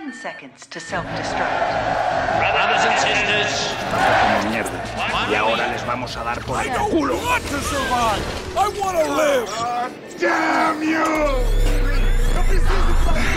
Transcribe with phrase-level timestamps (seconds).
[0.00, 1.60] 10 seconds to self-destruct.
[2.38, 5.30] Brothers and sisters, como mierda.
[5.30, 7.16] Y ahora les vamos a dar por el culo.
[7.16, 8.22] want to survive.
[8.56, 9.50] I want to live.
[10.18, 11.04] ¡Damn you!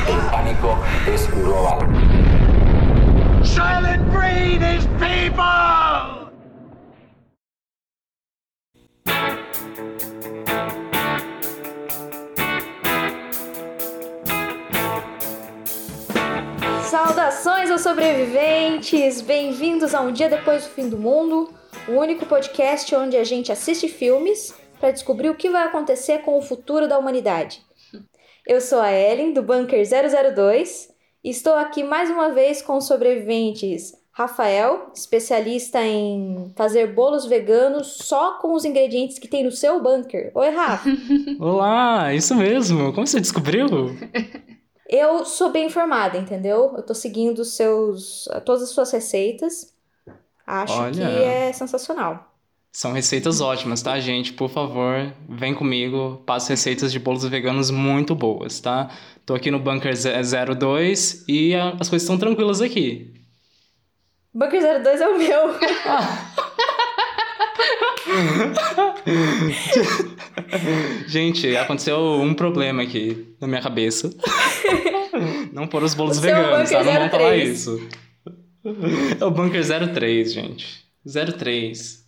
[0.08, 1.82] El pánico es global.
[3.44, 5.93] Silent Breed is people!
[17.44, 19.20] Saudações aos sobreviventes!
[19.20, 21.54] Bem-vindos a Um Dia Depois do Fim do Mundo,
[21.90, 26.38] o único podcast onde a gente assiste filmes para descobrir o que vai acontecer com
[26.38, 27.62] o futuro da humanidade.
[28.48, 30.88] Eu sou a Ellen, do Bunker 002,
[31.22, 37.98] e estou aqui mais uma vez com os sobreviventes Rafael, especialista em fazer bolos veganos
[38.04, 40.32] só com os ingredientes que tem no seu bunker.
[40.34, 40.90] Oi, Rafa!
[41.42, 42.94] Olá, isso mesmo.
[42.94, 43.68] Como você descobriu?
[44.96, 46.72] Eu sou bem informada, entendeu?
[46.78, 49.74] Eu tô seguindo seus, todas as suas receitas.
[50.46, 50.92] Acho Olha.
[50.92, 52.32] que é sensacional.
[52.72, 54.34] São receitas ótimas, tá, gente?
[54.34, 56.22] Por favor, vem comigo.
[56.28, 58.92] Passo receitas de bolos veganos muito boas, tá?
[59.26, 63.14] Tô aqui no Bunker 02 e a- as coisas estão tranquilas aqui.
[64.32, 65.42] Bunker 02 é o meu.
[71.08, 74.10] Gente, aconteceu um problema aqui na minha cabeça.
[75.52, 76.84] Não pôr os bolos veganos, tá?
[76.84, 77.50] Não vamos falar 03.
[77.50, 77.90] isso.
[79.20, 80.84] É o Bunker 03, gente.
[81.06, 82.04] 03.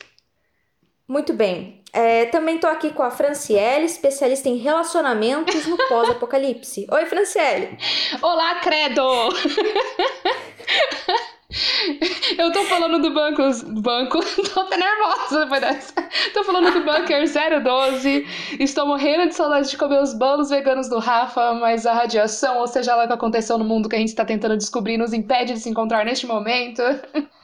[1.07, 1.81] Muito bem.
[1.93, 6.85] É, também tô aqui com a Franciele, especialista em relacionamentos no pós-apocalipse.
[6.91, 7.77] Oi, Franciele.
[8.21, 9.03] Olá, credo!
[12.37, 13.41] Eu tô falando do banco.
[13.81, 14.19] Banco.
[14.53, 15.93] Tô até nervosa depois dessa.
[16.33, 17.23] Tô falando do Bunker
[17.61, 18.27] 012.
[18.59, 22.67] Estou morrendo de saudade de comer os bolos veganos do Rafa, mas a radiação, ou
[22.67, 25.53] seja lá o que aconteceu no mundo que a gente tá tentando descobrir, nos impede
[25.53, 26.81] de se encontrar neste momento.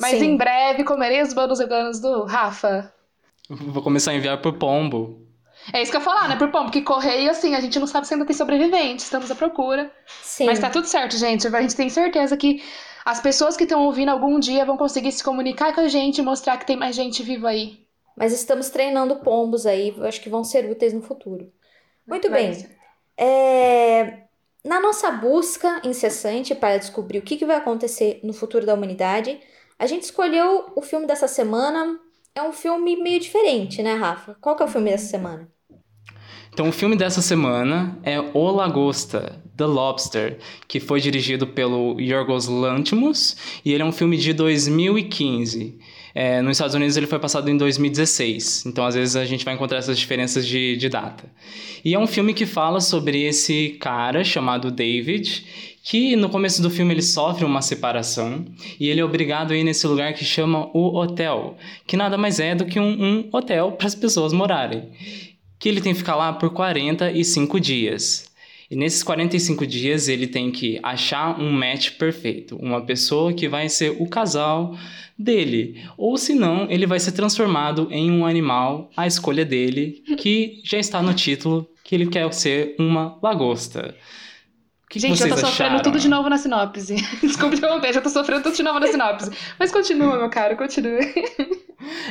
[0.00, 0.26] Mas Sim.
[0.26, 2.92] em breve comerei os bolos veganos do Rafa.
[3.50, 5.26] Vou começar a enviar por pombo.
[5.72, 6.36] É isso que eu ia falar, né?
[6.36, 9.34] Por pão, porque correio, assim, a gente não sabe se ainda tem sobreviventes, estamos à
[9.34, 9.90] procura.
[10.22, 10.46] Sim.
[10.46, 11.48] Mas tá tudo certo, gente.
[11.48, 12.62] A gente tem certeza que
[13.08, 16.22] as pessoas que estão ouvindo algum dia vão conseguir se comunicar com a gente e
[16.22, 17.88] mostrar que tem mais gente viva aí.
[18.14, 21.50] Mas estamos treinando pombos aí, acho que vão ser úteis no futuro.
[22.06, 22.68] Muito Vai bem.
[23.16, 24.28] É,
[24.64, 29.40] Na nossa busca incessante para descobrir o que que vai acontecer no futuro da humanidade,
[29.78, 32.00] a gente escolheu o filme dessa semana.
[32.34, 34.36] É um filme meio diferente, né, Rafa?
[34.40, 35.50] Qual que é o filme dessa semana?
[36.58, 42.48] Então, o filme dessa semana é O Lagosta, The Lobster, que foi dirigido pelo Yorgos
[42.48, 45.78] Lanthimos, e ele é um filme de 2015.
[46.12, 49.54] É, nos Estados Unidos ele foi passado em 2016, então às vezes a gente vai
[49.54, 51.30] encontrar essas diferenças de, de data.
[51.84, 55.46] E é um filme que fala sobre esse cara chamado David,
[55.84, 58.44] que no começo do filme ele sofre uma separação,
[58.80, 62.40] e ele é obrigado a ir nesse lugar que chama o hotel, que nada mais
[62.40, 64.88] é do que um, um hotel para as pessoas morarem
[65.58, 68.28] que ele tem que ficar lá por 45 dias.
[68.70, 73.68] E nesses 45 dias ele tem que achar um match perfeito, uma pessoa que vai
[73.68, 74.76] ser o casal
[75.18, 80.78] dele, ou senão ele vai ser transformado em um animal, a escolha dele, que já
[80.78, 83.96] está no título, que ele quer ser uma lagosta.
[84.88, 85.82] Que gente, eu tô sofrendo acharam?
[85.82, 86.96] tudo de novo na sinopse.
[87.20, 89.30] Desculpa interromper, já tô sofrendo tudo de novo na sinopse.
[89.58, 90.98] Mas continua, meu caro, continua.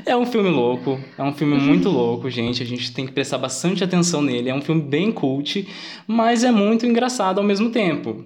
[0.05, 2.61] É um filme louco, é um filme muito louco, gente.
[2.61, 4.49] A gente tem que prestar bastante atenção nele.
[4.49, 5.67] É um filme bem cult,
[6.05, 8.25] mas é muito engraçado ao mesmo tempo.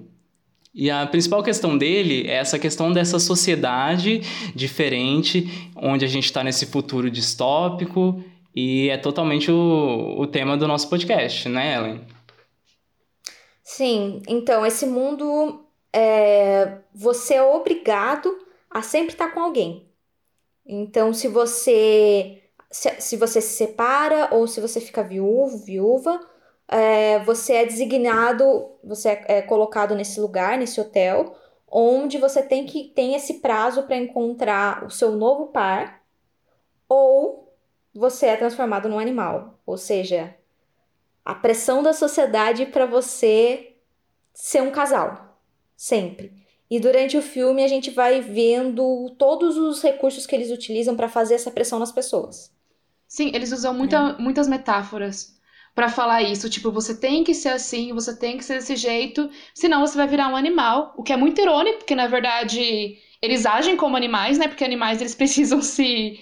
[0.73, 4.21] E a principal questão dele é essa questão dessa sociedade
[4.55, 8.23] diferente, onde a gente está nesse futuro distópico,
[8.55, 12.01] e é totalmente o, o tema do nosso podcast, né, Ellen?
[13.73, 18.29] Sim, então esse mundo é, você é obrigado
[18.69, 19.89] a sempre estar com alguém.
[20.65, 26.19] Então, se você se, se você se separa ou se você fica viúvo, viúva,
[26.67, 31.35] é, você é designado, você é, é colocado nesse lugar, nesse hotel,
[31.67, 36.03] onde você tem que tem esse prazo para encontrar o seu novo par,
[36.89, 37.53] ou
[37.93, 39.59] você é transformado num animal.
[39.65, 40.35] Ou seja,
[41.25, 43.70] a pressão da sociedade para você
[44.41, 45.39] ser um casal,
[45.77, 46.33] sempre.
[46.67, 51.07] E durante o filme a gente vai vendo todos os recursos que eles utilizam para
[51.07, 52.51] fazer essa pressão nas pessoas.
[53.07, 55.39] Sim, eles usam muita, muitas metáforas
[55.75, 56.49] pra falar isso.
[56.49, 60.07] Tipo, você tem que ser assim, você tem que ser desse jeito, senão você vai
[60.07, 60.95] virar um animal.
[60.97, 64.47] O que é muito irônico, porque na verdade eles agem como animais, né?
[64.47, 66.19] Porque animais eles precisam se.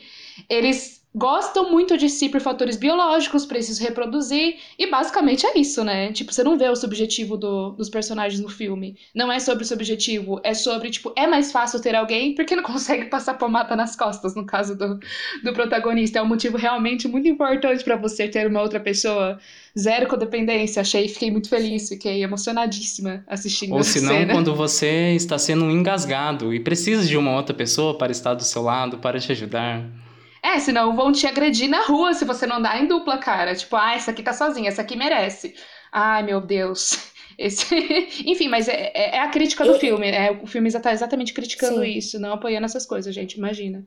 [0.50, 5.84] Eles gostam muito de si por fatores biológicos, precisam se reproduzir, e basicamente é isso,
[5.84, 6.12] né?
[6.12, 8.96] Tipo, você não vê o subjetivo do, dos personagens no filme.
[9.14, 12.62] Não é sobre o subjetivo, é sobre, tipo, é mais fácil ter alguém porque não
[12.64, 15.00] consegue passar pomada nas costas, no caso do,
[15.44, 16.20] do protagonista.
[16.20, 19.40] É um motivo realmente muito importante para você ter uma outra pessoa.
[19.78, 24.34] Zero codependência, achei, fiquei muito feliz, fiquei emocionadíssima assistindo Ou senão, cena.
[24.34, 28.62] quando você está sendo engasgado e precisa de uma outra pessoa para estar do seu
[28.62, 29.86] lado, para te ajudar.
[30.42, 33.56] É, senão vão te agredir na rua se você não andar em dupla, cara.
[33.56, 35.56] Tipo, ah, essa aqui tá sozinha, essa aqui merece.
[35.92, 37.12] Ai, meu Deus.
[37.38, 37.74] Esse...
[38.26, 40.10] Enfim, mas é, é- é a crítica do filme.
[40.10, 41.90] É, o filme está exatamente criticando Sim.
[41.90, 43.38] isso, não apoiando essas coisas, gente.
[43.38, 43.86] Imagina.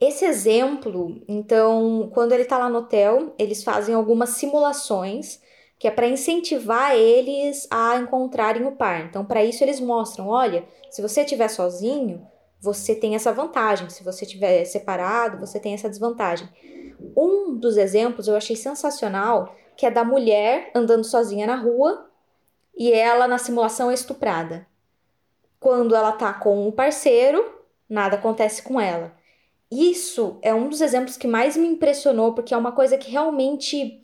[0.00, 5.40] Esse exemplo, então, quando ele tá lá no hotel, eles fazem algumas simulações
[5.78, 9.04] que é para incentivar eles a encontrarem o par.
[9.04, 12.26] Então, para isso eles mostram, olha, se você estiver sozinho,
[12.62, 13.90] você tem essa vantagem.
[13.90, 16.48] Se você estiver separado, você tem essa desvantagem.
[17.16, 22.08] Um dos exemplos eu achei sensacional, que é da mulher andando sozinha na rua
[22.76, 24.64] e ela na simulação é estuprada.
[25.58, 27.44] Quando ela tá com o parceiro,
[27.88, 29.12] nada acontece com ela.
[29.68, 34.00] Isso é um dos exemplos que mais me impressionou, porque é uma coisa que realmente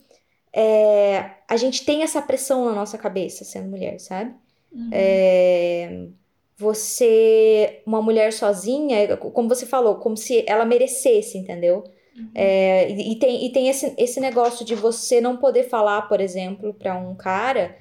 [0.53, 4.35] é, a gente tem essa pressão na nossa cabeça sendo mulher, sabe?
[4.93, 6.09] É,
[6.59, 11.85] você, uma mulher sozinha, como você falou, como se ela merecesse, entendeu?
[12.35, 16.21] É, e, e tem, e tem esse, esse negócio de você não poder falar, por
[16.21, 17.77] exemplo, para um cara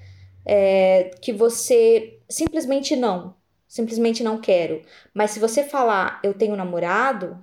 [0.46, 3.36] é, que você simplesmente não,
[3.68, 4.84] simplesmente não quero.
[5.14, 7.38] Mas se você falar, eu tenho namorado,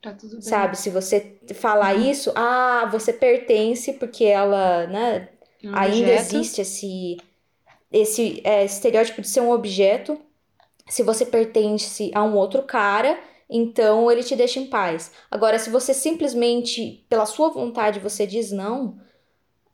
[0.00, 0.76] Tá sabe?
[0.76, 5.28] Se você falar isso, ah, você pertence porque ela, né?
[5.62, 6.36] É um Ainda objeto.
[6.36, 7.16] existe esse,
[7.92, 10.20] esse é, estereótipo de ser um objeto.
[10.88, 13.18] Se você pertence a um outro cara,
[13.48, 15.12] então ele te deixa em paz.
[15.30, 18.98] Agora, se você simplesmente, pela sua vontade, você diz não,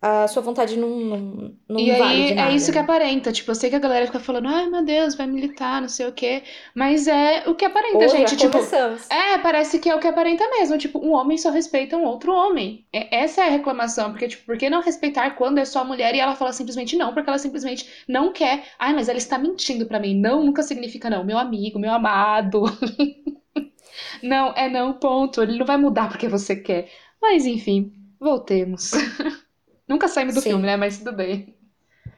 [0.01, 2.53] a sua vontade não, não, não E vale aí nada.
[2.53, 3.33] é isso que aparenta.
[3.33, 6.07] Tipo, eu sei que a galera fica falando, ai meu Deus, vai militar, não sei
[6.07, 6.43] o quê.
[6.75, 8.37] Mas é o que aparenta, Ou gente.
[8.37, 9.09] Tipo, começamos.
[9.11, 10.79] É, parece que é o que aparenta mesmo.
[10.79, 12.87] Tipo, um homem só respeita um outro homem.
[12.93, 14.11] É- essa é a reclamação.
[14.13, 17.13] Porque, tipo, por que não respeitar quando é só mulher e ela fala simplesmente não?
[17.15, 18.65] Porque ela simplesmente não quer.
[18.79, 20.15] Ai, mas ela está mentindo pra mim.
[20.21, 21.25] Não nunca significa não.
[21.25, 22.63] Meu amigo, meu amado.
[24.23, 25.43] não, é não, ponto.
[25.43, 26.89] Ele não vai mudar porque você quer.
[27.21, 28.93] Mas, enfim, voltemos.
[29.89, 30.51] nunca saímos do Sim.
[30.51, 30.77] filme, né?
[30.77, 31.55] Mas tudo bem.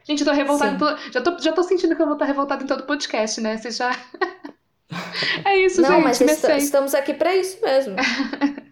[0.03, 0.77] Gente, eu tô revoltada.
[0.77, 3.57] todo- Já, tô, já tô sentindo que eu vou estar revoltada em todo podcast, né?
[3.57, 3.91] Você já.
[5.45, 6.03] é isso, Não, gente.
[6.03, 7.95] mas estamos aqui para isso mesmo.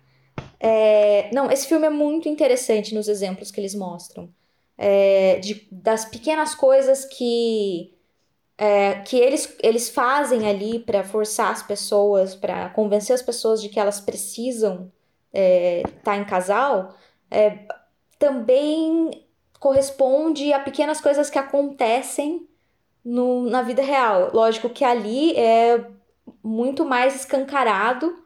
[0.62, 4.30] É, não, esse filme é muito interessante nos exemplos que eles mostram.
[4.78, 7.94] É, de- das pequenas coisas que,
[8.57, 13.69] é, que eles, eles fazem ali para forçar as pessoas, para convencer as pessoas de
[13.69, 14.92] que elas precisam
[15.34, 16.94] estar em casal,
[17.31, 17.60] é,
[18.19, 19.25] também
[19.60, 22.48] corresponde a pequenas coisas que acontecem
[23.04, 24.30] no, na vida real.
[24.33, 25.83] Lógico que ali é
[26.44, 28.24] muito mais escancarado,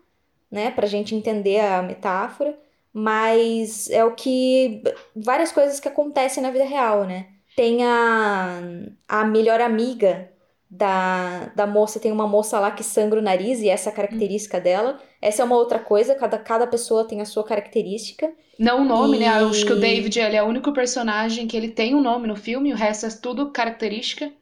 [0.52, 2.58] né, pra gente entender a metáfora,
[2.92, 4.84] mas é o que
[5.16, 7.28] várias coisas que acontecem na vida real, né?
[7.56, 8.60] Tem a,
[9.08, 10.33] a melhor amiga
[10.78, 13.96] da, da moça, tem uma moça lá que sangra o nariz e essa é a
[13.96, 15.00] característica dela.
[15.22, 18.34] Essa é uma outra coisa, cada, cada pessoa tem a sua característica.
[18.58, 19.28] Não o nome, né?
[19.28, 22.02] Eu E- acho que o David ele é o único personagem que ele tem um
[22.02, 24.34] nome no filme, o resto é tudo característica.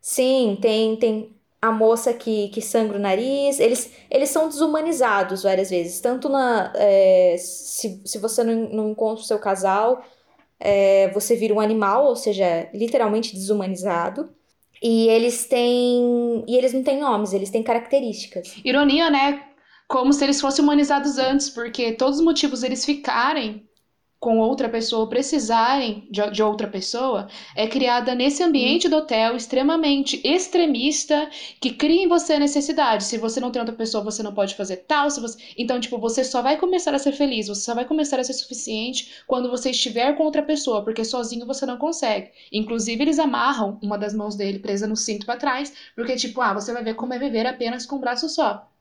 [0.00, 3.60] Sim, tem, tem a moça que, que sangra o nariz.
[3.60, 6.00] Eles, eles são desumanizados várias vezes.
[6.00, 6.72] Tanto na.
[6.76, 10.02] é, se, se você não, não encontra o seu casal,
[10.60, 14.34] é, você vira um animal, ou seja, literalmente desumanizado.
[14.82, 16.44] E eles têm.
[16.48, 18.56] E eles não têm nomes, eles têm características.
[18.64, 19.44] Ironia, né?
[19.88, 23.68] Como se eles fossem humanizados antes, porque todos os motivos eles ficarem
[24.22, 27.26] com outra pessoa precisarem de, de outra pessoa
[27.56, 31.28] é criada nesse ambiente do hotel extremamente extremista
[31.60, 33.02] que cria em você a necessidade.
[33.02, 35.10] Se você não tem outra pessoa, você não pode fazer tal.
[35.10, 35.36] Se você...
[35.58, 38.34] Então, tipo, você só vai começar a ser feliz, você só vai começar a ser
[38.34, 42.30] suficiente quando você estiver com outra pessoa, porque sozinho você não consegue.
[42.52, 46.54] Inclusive, eles amarram uma das mãos dele presa no cinto pra trás, porque, tipo, ah,
[46.54, 48.71] você vai ver como é viver apenas com um braço só.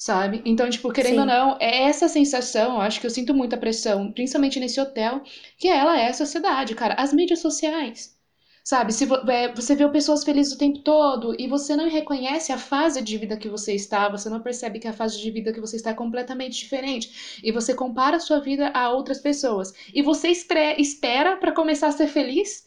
[0.00, 0.40] Sabe?
[0.46, 1.20] Então, tipo, querendo Sim.
[1.20, 5.22] ou não, é essa sensação, eu acho que eu sinto muita pressão, principalmente nesse hotel,
[5.58, 6.94] que ela é a sociedade, cara.
[6.94, 8.18] As mídias sociais.
[8.64, 8.94] Sabe?
[8.94, 13.02] Se é, você vê pessoas felizes o tempo todo e você não reconhece a fase
[13.02, 15.76] de vida que você está, você não percebe que a fase de vida que você
[15.76, 17.40] está é completamente diferente.
[17.44, 19.72] E você compara a sua vida a outras pessoas.
[19.92, 22.64] E você espera pra começar a ser feliz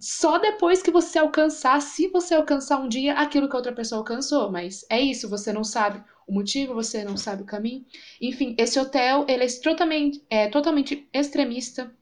[0.00, 4.00] só depois que você alcançar, se você alcançar um dia aquilo que a outra pessoa
[4.00, 4.50] alcançou.
[4.50, 7.84] Mas é isso, você não sabe o motivo, você não sabe o caminho.
[8.20, 11.92] Enfim, esse hotel, ele é totalmente, é, totalmente extremista.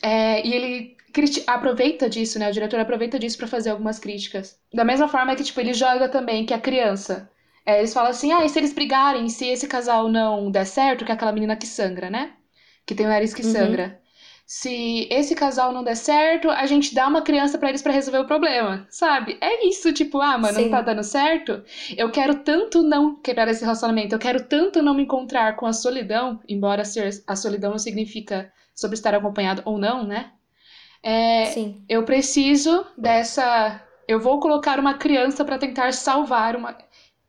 [0.00, 0.96] É, e ele
[1.46, 2.48] aproveita disso, né?
[2.48, 4.60] O diretor aproveita disso para fazer algumas críticas.
[4.72, 7.28] Da mesma forma que, tipo, ele joga também que a criança.
[7.64, 11.04] É, eles falam assim, ah, e se eles brigarem, se esse casal não der certo,
[11.04, 12.34] que é aquela menina que sangra, né?
[12.86, 13.50] Que tem o nariz que uhum.
[13.50, 14.00] sangra
[14.46, 18.20] se esse casal não der certo, a gente dá uma criança para eles para resolver
[18.20, 19.36] o problema, sabe?
[19.40, 20.62] É isso, tipo, ah, mano, Sim.
[20.62, 21.64] não tá dando certo.
[21.96, 25.72] Eu quero tanto não quebrar esse relacionamento, eu quero tanto não me encontrar com a
[25.72, 30.30] solidão, embora ser a solidão não significa sobre estar acompanhado ou não, né?
[31.02, 31.84] É, Sim.
[31.88, 33.82] Eu preciso dessa.
[34.06, 36.78] Eu vou colocar uma criança para tentar salvar uma.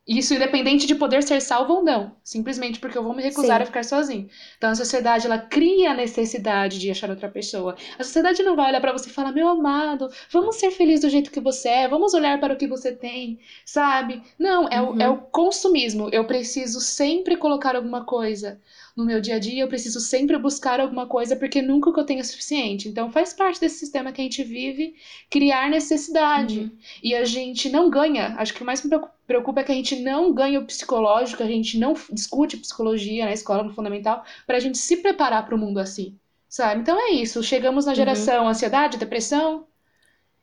[0.08, 3.64] Isso independente de poder ser salvo ou não, simplesmente porque eu vou me recusar Sim.
[3.64, 4.30] a ficar sozinho.
[4.58, 7.76] Então a sociedade ela cria a necessidade de achar outra pessoa.
[8.00, 11.10] A sociedade não vai olhar para você e falar: "Meu amado, vamos ser felizes do
[11.10, 14.24] jeito que você é, vamos olhar para o que você tem", sabe?
[14.40, 14.96] Não, é, uhum.
[14.98, 16.10] o, é o consumismo.
[16.12, 18.60] Eu preciso sempre colocar alguma coisa
[18.98, 22.00] no meu dia a dia, eu preciso sempre buscar alguma coisa porque nunca o que
[22.00, 22.90] eu tenho é suficiente.
[22.90, 24.96] Então faz parte desse sistema que a gente vive
[25.30, 26.62] criar necessidade.
[26.62, 26.72] Uhum.
[27.04, 28.34] E a gente não ganha.
[28.40, 28.90] Acho que o mais me
[29.28, 33.34] preocupa é que a gente não ganha o psicológico, a gente não discute psicologia na
[33.34, 36.18] escola, no fundamental, para a gente se preparar para o mundo assim.
[36.50, 36.82] Sabe?
[36.82, 37.44] Então é isso.
[37.44, 37.96] Chegamos na uhum.
[37.96, 38.50] geração uhum.
[38.50, 39.68] ansiedade, depressão.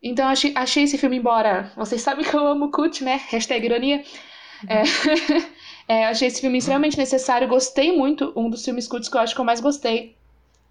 [0.00, 3.20] Então achei, achei esse filme, embora vocês sabem que eu amo Kut, né?
[3.30, 4.04] Hashtag ironia.
[4.62, 4.68] Uhum.
[4.68, 4.84] É...
[5.86, 7.48] É, achei esse filme extremamente necessário.
[7.48, 8.32] Gostei muito.
[8.36, 10.16] Um dos filmes cultos que eu acho que eu mais gostei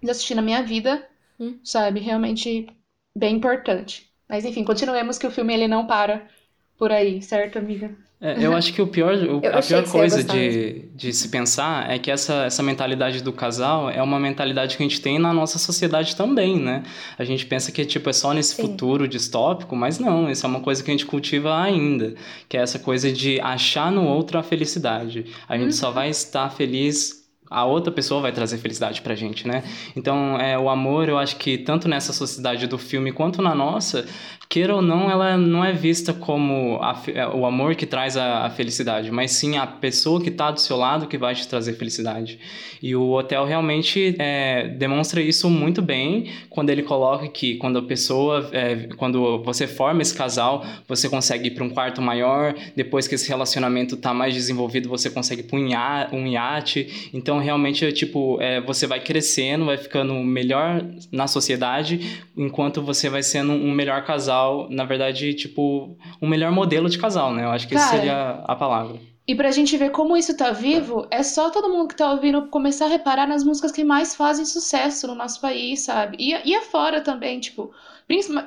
[0.02, 1.06] de assistir na minha vida.
[1.38, 1.58] Hum.
[1.62, 2.00] Sabe?
[2.00, 2.66] Realmente
[3.14, 4.10] bem importante.
[4.28, 6.28] Mas enfim, continuemos que o filme ele não para
[6.78, 7.90] por aí, certo, amiga?
[8.20, 11.98] É, eu acho que o pior, o, a pior coisa de, de se pensar é
[11.98, 15.58] que essa, essa mentalidade do casal é uma mentalidade que a gente tem na nossa
[15.58, 16.84] sociedade também, né?
[17.18, 18.62] A gente pensa que tipo, é só nesse Sim.
[18.62, 22.14] futuro distópico, mas não, isso é uma coisa que a gente cultiva ainda,
[22.48, 25.26] que é essa coisa de achar no outro a felicidade.
[25.46, 25.72] A gente uhum.
[25.72, 29.62] só vai estar feliz a outra pessoa vai trazer felicidade pra gente, né?
[29.94, 34.06] Então, é, o amor, eu acho que tanto nessa sociedade do filme quanto na nossa,
[34.48, 38.46] queira ou não, ela não é vista como a, é, o amor que traz a,
[38.46, 41.74] a, felicidade, mas sim a pessoa que está do seu lado que vai te trazer
[41.74, 42.38] felicidade.
[42.82, 47.82] E o hotel realmente é, demonstra isso muito bem quando ele coloca que quando a
[47.82, 53.08] pessoa, é, quando você forma esse casal, você consegue ir para um quarto maior, depois
[53.08, 57.10] que esse relacionamento está mais desenvolvido, você consegue para um iate.
[57.12, 63.08] Então, realmente, é, tipo, é, você vai crescendo, vai ficando melhor na sociedade, enquanto você
[63.08, 67.44] vai sendo um melhor casal casal, na verdade, tipo, um melhor modelo de casal, né?
[67.44, 68.98] Eu acho que essa seria a palavra.
[69.26, 72.46] E pra gente ver como isso tá vivo, é só todo mundo que tá ouvindo
[72.48, 76.16] começar a reparar nas músicas que mais fazem sucesso no nosso país, sabe?
[76.20, 77.72] E, e afora também, tipo.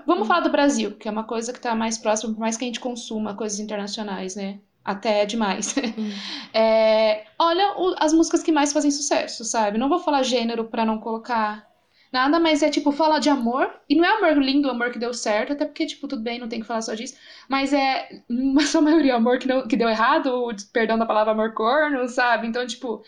[0.06, 2.64] Vamos falar do Brasil, que é uma coisa que tá mais próxima, por mais que
[2.64, 4.60] a gente consuma coisas internacionais, né?
[4.86, 5.74] Até é demais.
[5.98, 6.12] Hum.
[6.54, 9.80] É, olha o, as músicas que mais fazem sucesso, sabe?
[9.80, 11.68] Não vou falar gênero para não colocar
[12.12, 13.70] Nada, mas é tipo falar de amor.
[13.90, 16.48] E não é amor lindo, amor que deu certo, até porque, tipo, tudo bem, não
[16.50, 17.16] tem que falar só disso.
[17.50, 21.54] Mas é, na sua maioria, amor que, não, que deu errado, perdão da palavra amor
[21.54, 22.48] corno, sabe?
[22.48, 23.04] Então, tipo,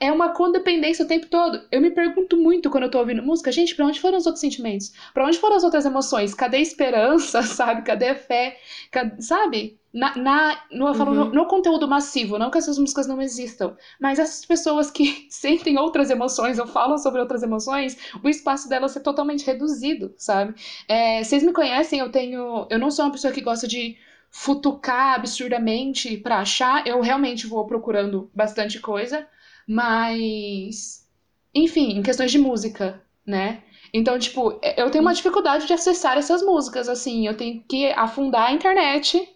[0.00, 1.66] é uma codependência o tempo todo.
[1.72, 4.42] Eu me pergunto muito quando eu tô ouvindo música, gente, pra onde foram os outros
[4.42, 4.92] sentimentos?
[5.14, 6.34] Pra onde foram as outras emoções?
[6.34, 7.82] Cadê a esperança, sabe?
[7.84, 8.58] Cadê a fé?
[8.92, 9.79] Cadê, sabe?
[9.92, 11.24] Na, na, no, falo uhum.
[11.24, 15.78] no, no, conteúdo massivo, não que essas músicas não existam, mas essas pessoas que sentem
[15.78, 20.54] outras emoções ou falam sobre outras emoções, o espaço delas é totalmente reduzido, sabe?
[20.86, 22.66] É, vocês me conhecem, eu tenho.
[22.70, 23.96] Eu não sou uma pessoa que gosta de
[24.30, 29.26] futucar absurdamente para achar, eu realmente vou procurando bastante coisa.
[29.66, 31.06] Mas,
[31.54, 33.62] enfim, em questões de música, né?
[33.92, 38.48] Então, tipo, eu tenho uma dificuldade de acessar essas músicas, assim, eu tenho que afundar
[38.48, 39.28] a internet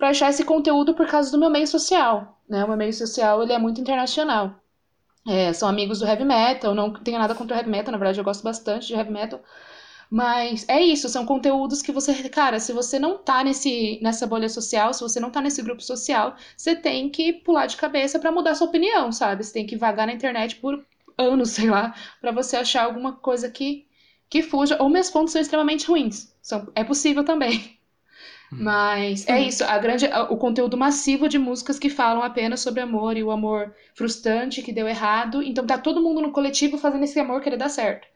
[0.00, 2.64] para achar esse conteúdo por causa do meu meio social, né?
[2.64, 4.54] O meu meio social, ele é muito internacional.
[5.28, 8.18] É, são amigos do heavy metal, não tenho nada contra o heavy metal, na verdade
[8.18, 9.42] eu gosto bastante de heavy metal,
[10.10, 14.48] mas é isso, são conteúdos que você, cara, se você não tá nesse, nessa bolha
[14.48, 18.32] social, se você não tá nesse grupo social, você tem que pular de cabeça para
[18.32, 19.44] mudar sua opinião, sabe?
[19.44, 20.84] Você tem que vagar na internet por
[21.18, 23.86] anos, sei lá, para você achar alguma coisa que,
[24.30, 24.76] que fuja.
[24.80, 26.34] Ou minhas fontes são extremamente ruins.
[26.42, 27.79] São, é possível também.
[28.58, 33.16] Mas é isso, a grande, o conteúdo massivo de músicas que falam apenas sobre amor
[33.16, 35.42] e o amor frustrante que deu errado.
[35.42, 38.08] Então tá todo mundo no coletivo fazendo esse amor querer dar certo.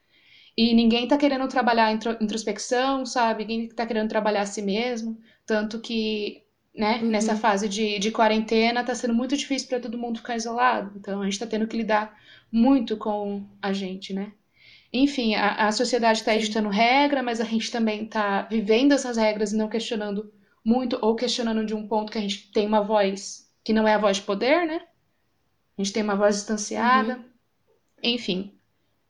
[0.57, 3.45] E ninguém tá querendo trabalhar introspecção, sabe?
[3.45, 5.19] Ninguém tá querendo trabalhar a si mesmo.
[5.47, 7.11] Tanto que, né, uhum.
[7.11, 10.93] nessa fase de, de quarentena, tá sendo muito difícil para todo mundo ficar isolado.
[10.97, 12.17] Então a gente tá tendo que lidar
[12.53, 14.33] muito com a gente, né?
[14.95, 19.53] Enfim, a, a sociedade está editando regra, mas a gente também está vivendo essas regras
[19.53, 20.33] e não questionando
[20.65, 23.95] muito, ou questionando de um ponto que a gente tem uma voz que não é
[23.95, 24.81] a voz de poder, né?
[25.77, 27.17] A gente tem uma voz distanciada.
[27.17, 27.25] Uhum.
[28.05, 28.53] Enfim.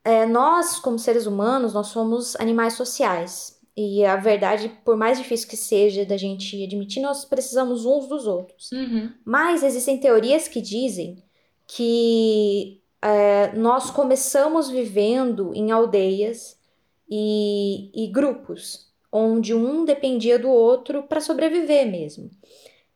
[0.03, 3.61] É, nós, como seres humanos, nós somos animais sociais.
[3.77, 8.27] E a verdade, por mais difícil que seja da gente admitir, nós precisamos uns dos
[8.27, 8.73] outros.
[8.73, 9.13] Uhum.
[9.23, 11.23] Mas existem teorias que dizem
[11.67, 16.59] que é, nós começamos vivendo em aldeias
[17.07, 22.31] e, e grupos, onde um dependia do outro para sobreviver mesmo.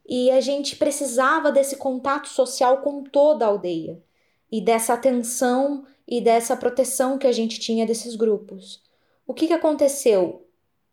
[0.08, 4.02] E a gente precisava desse contato social com toda a aldeia
[4.50, 8.82] e dessa atenção e dessa proteção que a gente tinha desses grupos.
[9.26, 10.46] O que, que aconteceu?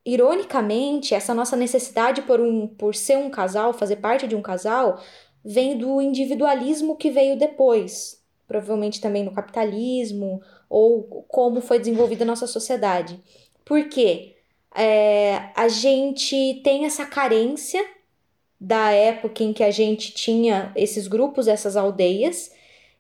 [0.06, 5.02] Ironicamente, essa nossa necessidade por, um, por ser um casal, fazer parte de um casal,
[5.42, 12.28] vem do individualismo que veio depois, provavelmente também no capitalismo ou como foi desenvolvida a
[12.28, 13.20] nossa sociedade.
[13.64, 14.36] Por quê?
[14.76, 17.84] É, a gente tem essa carência
[18.60, 22.52] da época em que a gente tinha esses grupos, essas aldeias,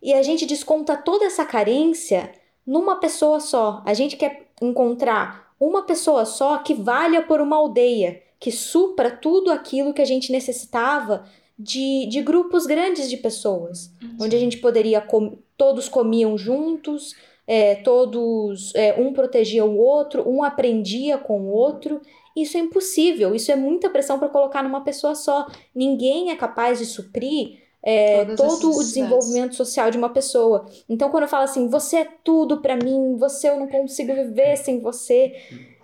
[0.02, 2.32] e a gente desconta toda essa carência
[2.66, 3.82] numa pessoa só.
[3.86, 9.52] A gente quer encontrar uma pessoa só que valha por uma aldeia, que supra tudo
[9.52, 11.26] aquilo que a gente necessitava
[11.58, 14.18] de, de grupos grandes de pessoas, uhum.
[14.22, 17.16] onde a gente poderia com, todos comiam juntos,
[17.48, 22.02] é, todos é, um protegia o outro, um aprendia com o outro.
[22.36, 25.48] Isso é impossível, isso é muita pressão para colocar numa pessoa só.
[25.74, 30.66] Ninguém é capaz de suprir é, todo o desenvolvimento social de uma pessoa.
[30.90, 34.58] Então, quando eu falo assim, você é tudo para mim, você eu não consigo viver
[34.58, 35.34] sem você.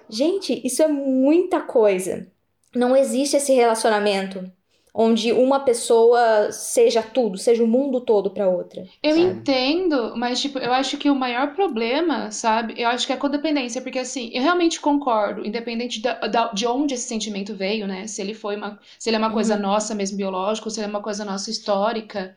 [0.10, 2.28] Gente, isso é muita coisa.
[2.76, 4.52] Não existe esse relacionamento
[4.94, 8.86] onde uma pessoa seja tudo, seja o mundo todo para outra.
[9.02, 9.22] Eu sabe?
[9.22, 12.74] entendo, mas tipo, eu acho que o maior problema, sabe?
[12.78, 16.68] Eu acho que é a codependência, porque assim, eu realmente concordo, independente da, da, de
[16.68, 18.06] onde esse sentimento veio, né?
[18.06, 19.34] Se ele foi uma, se ele é uma uhum.
[19.34, 22.36] coisa nossa mesmo biológica, ou se ele é uma coisa nossa histórica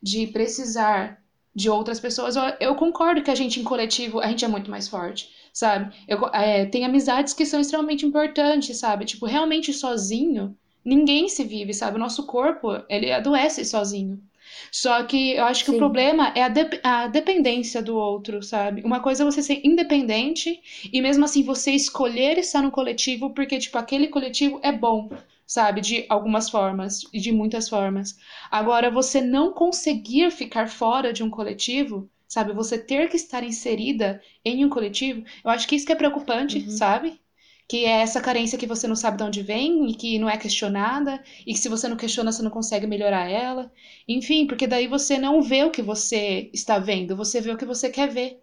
[0.00, 1.20] de precisar
[1.54, 4.70] de outras pessoas, eu, eu concordo que a gente em coletivo, a gente é muito
[4.70, 5.92] mais forte, sabe?
[6.06, 9.06] Eu, é, tem amizades que são extremamente importantes, sabe?
[9.06, 10.56] Tipo, realmente sozinho,
[10.86, 11.96] ninguém se vive, sabe?
[11.96, 14.22] O nosso corpo, ele adoece sozinho.
[14.70, 15.76] Só que eu acho que Sim.
[15.76, 18.82] o problema é a, de a dependência do outro, sabe?
[18.84, 20.60] Uma coisa é você ser independente
[20.92, 25.10] e mesmo assim você escolher estar no coletivo porque, tipo, aquele coletivo é bom,
[25.46, 25.80] sabe?
[25.80, 28.16] De algumas formas e de muitas formas.
[28.50, 32.52] Agora, você não conseguir ficar fora de um coletivo, sabe?
[32.52, 36.58] Você ter que estar inserida em um coletivo, eu acho que isso que é preocupante,
[36.58, 36.70] uhum.
[36.70, 37.20] sabe?
[37.68, 40.36] Que é essa carência que você não sabe de onde vem e que não é
[40.36, 43.72] questionada, e que se você não questiona, você não consegue melhorar ela.
[44.08, 47.64] Enfim, porque daí você não vê o que você está vendo, você vê o que
[47.64, 48.42] você quer ver.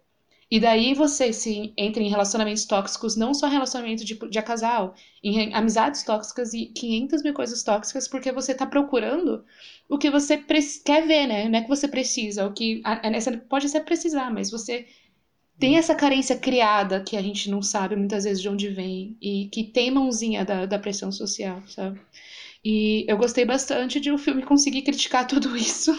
[0.50, 5.54] E daí você se entra em relacionamentos tóxicos, não só relacionamento de, de casal, em
[5.54, 9.44] amizades tóxicas e 500 mil coisas tóxicas, porque você está procurando
[9.88, 11.48] o que você quer ver, né?
[11.48, 14.86] Não é que você precisa, o que a, a, pode até precisar, mas você
[15.58, 19.48] tem essa carência criada que a gente não sabe muitas vezes de onde vem e
[19.52, 22.00] que tem mãozinha da, da pressão social, sabe?
[22.64, 25.92] E eu gostei bastante de o filme conseguir criticar tudo isso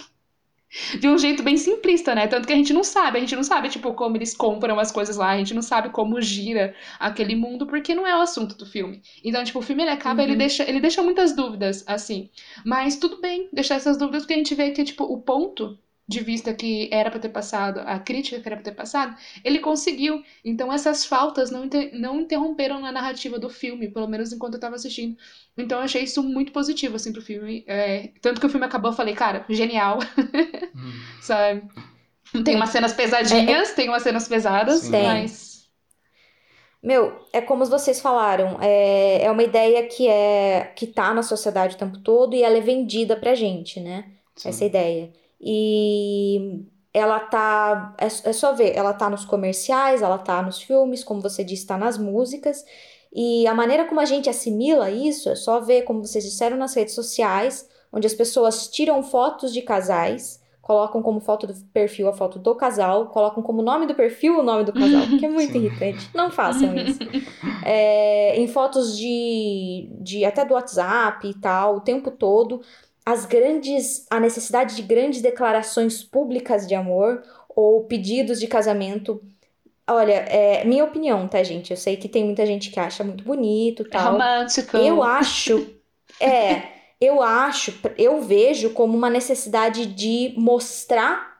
[0.99, 2.27] de um jeito bem simplista, né?
[2.27, 4.91] Tanto que a gente não sabe, a gente não sabe, tipo, como eles compram as
[4.91, 8.55] coisas lá, a gente não sabe como gira aquele mundo, porque não é o assunto
[8.55, 9.01] do filme.
[9.23, 10.27] Então, tipo, o filme ele acaba, uhum.
[10.27, 12.29] ele deixa, ele deixa muitas dúvidas, assim.
[12.65, 16.19] Mas tudo bem deixar essas dúvidas, porque a gente vê que, tipo, o ponto de
[16.19, 20.23] vista que era para ter passado, a crítica que era para ter passado, ele conseguiu.
[20.43, 24.57] Então essas faltas não, inter não interromperam na narrativa do filme, pelo menos enquanto eu
[24.57, 25.17] estava assistindo.
[25.57, 27.63] Então eu achei isso muito positivo, assim, pro filme.
[27.67, 29.99] É, tanto que o filme acabou, eu falei, cara, genial.
[30.75, 30.91] Hum.
[31.21, 31.63] Sabe?
[32.43, 33.75] Tem umas cenas pesadinhas, é, é...
[33.75, 34.91] tem umas cenas pesadas, Sim.
[34.91, 35.55] mas...
[36.83, 41.75] Meu, é como vocês falaram, é, é uma ideia que é que tá na sociedade
[41.75, 44.05] o tempo todo e ela é vendida pra gente, né?
[44.35, 44.49] Sim.
[44.49, 45.11] Essa ideia.
[45.47, 47.93] E ela tá.
[47.99, 51.67] É, é só ver, ela tá nos comerciais, ela tá nos filmes, como você disse,
[51.67, 52.65] tá nas músicas.
[53.13, 56.73] E a maneira como a gente assimila isso é só ver, como vocês disseram, nas
[56.73, 62.13] redes sociais, onde as pessoas tiram fotos de casais, colocam como foto do perfil a
[62.13, 65.53] foto do casal, colocam como nome do perfil o nome do casal, que é muito
[65.53, 65.60] Sim.
[65.65, 66.10] irritante.
[66.13, 66.99] Não façam isso.
[67.67, 72.62] É, em fotos de, de até do WhatsApp e tal, o tempo todo
[73.05, 79.21] as grandes a necessidade de grandes declarações públicas de amor ou pedidos de casamento.
[79.87, 81.69] Olha, é minha opinião, tá, gente?
[81.69, 84.13] Eu sei que tem muita gente que acha muito bonito, tal.
[84.13, 84.75] Romântico.
[84.77, 85.67] Eu acho,
[86.19, 86.63] é,
[86.99, 91.35] eu acho, eu vejo como uma necessidade de mostrar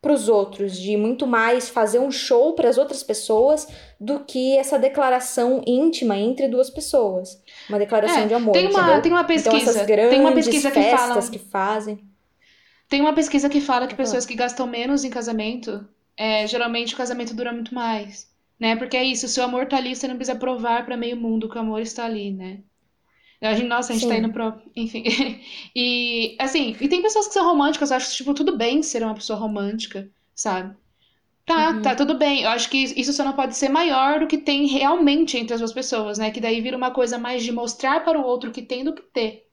[0.00, 3.68] para os outros, de muito mais fazer um show para as outras pessoas
[4.00, 7.40] do que essa declaração íntima entre duas pessoas.
[7.68, 8.52] Uma declaração É, de amor.
[8.52, 9.02] tem uma- entendeu?
[9.02, 12.04] tem uma Então, pesquisa- essas tem grandes uma pesquisa que falam- que fazem.
[12.88, 16.96] Tem uma pesquisa que fala que pessoas que gastam menos em casamento, é, geralmente o
[16.96, 18.28] casamento dura muito mais,
[18.60, 18.76] né?
[18.76, 21.48] Porque é isso, se o amor tá ali, você não precisa provar pra meio mundo
[21.48, 22.58] que o amor está ali, né?
[23.40, 24.20] A gente, nossa, a gente tá Sim.
[24.20, 24.54] indo pro...
[24.76, 25.02] Enfim.
[25.74, 29.02] E, assim, e tem pessoas que são românticas, eu acho que, tipo, tudo bem ser
[29.02, 30.76] uma pessoa romântica, sabe?
[31.46, 31.82] Tá, Uhum.
[31.82, 32.42] tá tudo bem.
[32.42, 35.60] Eu acho que isso só não pode ser maior do que tem realmente entre as
[35.60, 36.30] duas pessoas, né?
[36.30, 39.02] Que daí vira uma coisa mais de mostrar para o outro que tem do que
[39.02, 39.46] ter.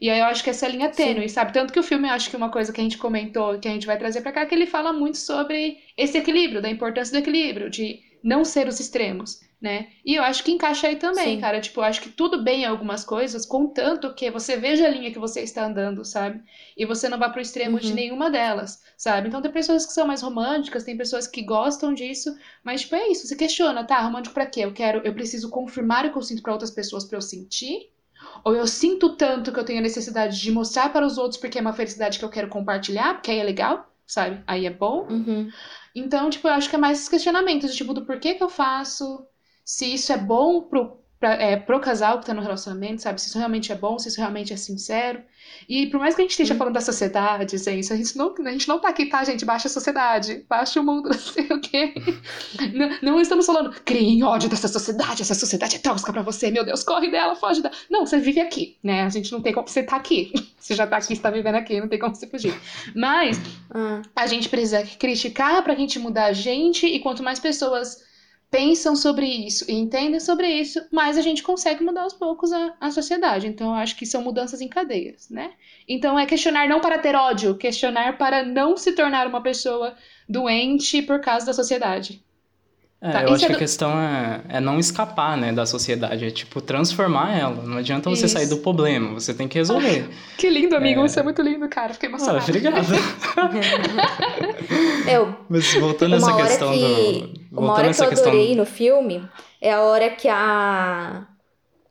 [0.00, 1.52] E aí eu acho que essa linha tênue, sabe?
[1.52, 3.72] Tanto que o filme, eu acho que uma coisa que a gente comentou, que a
[3.72, 7.12] gente vai trazer pra cá, é que ele fala muito sobre esse equilíbrio, da importância
[7.12, 9.88] do equilíbrio, de não ser os extremos, né?
[10.04, 11.40] E eu acho que encaixa aí também, Sim.
[11.40, 11.60] cara.
[11.60, 15.12] Tipo, eu acho que tudo bem em algumas coisas, contanto que você veja a linha
[15.12, 16.42] que você está andando, sabe?
[16.76, 17.94] E você não vá pro extremo de Uhum.
[17.94, 19.28] nenhuma delas, sabe?
[19.28, 22.34] Então tem pessoas que são mais românticas, tem pessoas que gostam disso,
[22.64, 24.60] mas tipo, é isso, você questiona, tá, romântico pra quê?
[24.60, 27.90] Eu quero, eu preciso confirmar o que eu sinto pra outras pessoas pra eu sentir?
[28.42, 31.58] Ou eu sinto tanto que eu tenho a necessidade de mostrar para os outros porque
[31.58, 34.42] é uma felicidade que eu quero compartilhar, porque aí é legal, sabe?
[34.46, 35.06] Aí é bom.
[35.08, 35.50] Uhum.
[35.94, 39.26] Então, tipo, eu acho que é mais esses questionamentos, tipo, do porquê que eu faço,
[39.64, 43.18] se isso é bom pro, pra- é, pro casal que tá no relacionamento, sabe?
[43.18, 45.22] Se isso realmente é bom, se isso realmente é sincero.
[45.66, 46.58] E por mais que a gente esteja Uhum.
[46.58, 49.42] falando da sociedade, gente, a gente não, a gente não tá aqui, tá, gente?
[49.44, 51.94] Baixa a sociedade, baixa o mundo, não sei o quê.
[52.74, 56.64] Não, não estamos falando, criem ódio dessa sociedade, essa sociedade é tóxica pra você, meu
[56.64, 57.74] Deus, corre dela, foge dela.
[57.90, 59.02] Não, você vive aqui, né?
[59.02, 60.32] A gente não tem como, você tá aqui.
[60.64, 62.54] Você já tá aqui, você tá vivendo aqui, não tem como você fugir.
[62.94, 63.38] Mas
[63.70, 68.02] Ah, a gente precisa criticar pra gente mudar a gente, e quanto mais pessoas
[68.54, 72.72] pensam sobre isso e entendem sobre isso, mais a gente consegue mudar aos poucos a,
[72.80, 73.48] a sociedade.
[73.48, 75.54] Então, eu acho que são mudanças em cadeias, né?
[75.88, 79.96] Então, é questionar não para ter ódio, questionar para não se tornar uma pessoa
[80.28, 82.23] doente por causa da sociedade.
[83.06, 85.66] É, Tá, eu acho é que do- a questão é, é não escapar, né, da
[85.66, 87.62] sociedade, é tipo transformar ela.
[87.62, 88.34] Não adianta você Isso.
[88.34, 90.08] sair do problema, você tem que resolver.
[90.38, 91.02] Que lindo, amigo.
[91.02, 91.06] É.
[91.06, 91.92] Isso é muito lindo, cara.
[91.92, 92.42] Fiquei Ah, emocionada.
[92.44, 92.86] obrigado.
[95.10, 97.40] eu, Mas voltando a essa uma hora questão que, do.
[97.52, 98.32] uma Voltando hora a que essa eu questão.
[98.32, 99.28] adorei no filme
[99.60, 101.26] é a hora que a,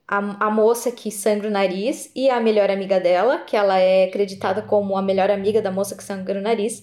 [0.08, 4.04] a, a moça que sangra o nariz e a melhor amiga dela, que ela é
[4.04, 6.82] acreditada como a melhor amiga da moça que sangra o nariz,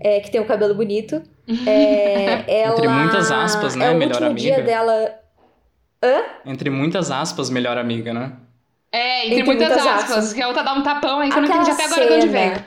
[0.00, 1.22] é, que tem o cabelo bonito.
[1.66, 4.66] É, ela, Entre muitas aspas, né, É o melhor último dia amiga.
[4.70, 5.14] dela.
[6.44, 8.32] Entre muitas aspas, melhor amiga, né?
[8.92, 10.32] É, entre, Entre muitas, muitas aspas, aspas.
[10.32, 12.12] que a outra dá um tapão aí que eu não Aquela entendi até agora de
[12.14, 12.64] onde cena- veio.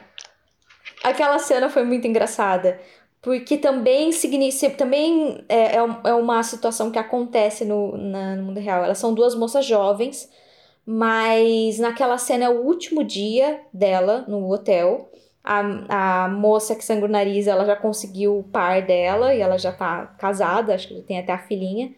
[1.03, 2.79] Aquela cena foi muito engraçada.
[3.21, 4.75] Porque também significa.
[4.75, 8.83] Também é, é é uma situação que acontece no, na- no mundo real.
[8.83, 10.27] Elas são duas moças jovens,
[10.85, 15.09] mas naquela cena é o último dia dela no hotel.
[15.43, 19.57] A, a moça que sangra o nariz, ela já conseguiu o par dela e ela
[19.57, 21.93] já tá casada, acho que já tem até a filhinha.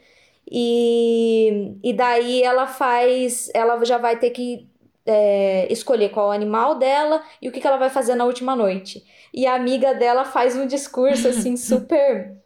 [0.49, 3.49] E, e daí ela faz.
[3.53, 4.67] Ela já vai ter que
[5.05, 9.03] é, escolher qual animal dela e o que, que ela vai fazer na última noite.
[9.33, 12.42] E a amiga dela faz um discurso assim super.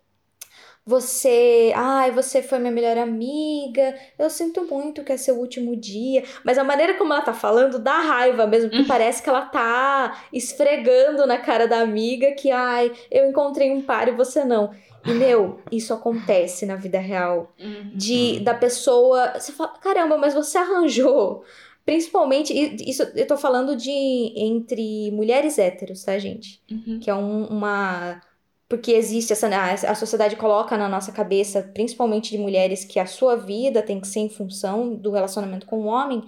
[0.88, 3.94] Você, ai, você foi minha melhor amiga.
[4.18, 6.24] Eu sinto muito que é seu último dia.
[6.46, 10.24] Mas a maneira como ela tá falando dá raiva mesmo, porque parece que ela tá
[10.32, 14.72] esfregando na cara da amiga que, ai, eu encontrei um par e você não.
[15.06, 17.92] E, meu, isso acontece na vida real Uhum.
[17.94, 19.34] de da pessoa.
[19.38, 21.44] Você fala, caramba, mas você arranjou.
[21.86, 22.54] Principalmente,
[22.90, 23.92] isso eu tô falando de
[24.36, 26.62] entre mulheres héteros, tá, gente?
[26.70, 27.00] Uhum.
[27.02, 28.22] Que é um- uma.
[28.70, 29.48] Porque existe essa.
[29.48, 34.00] A, a sociedade coloca na nossa cabeça, principalmente de mulheres, que a sua vida tem
[34.00, 36.24] que ser em função do relacionamento com o homem.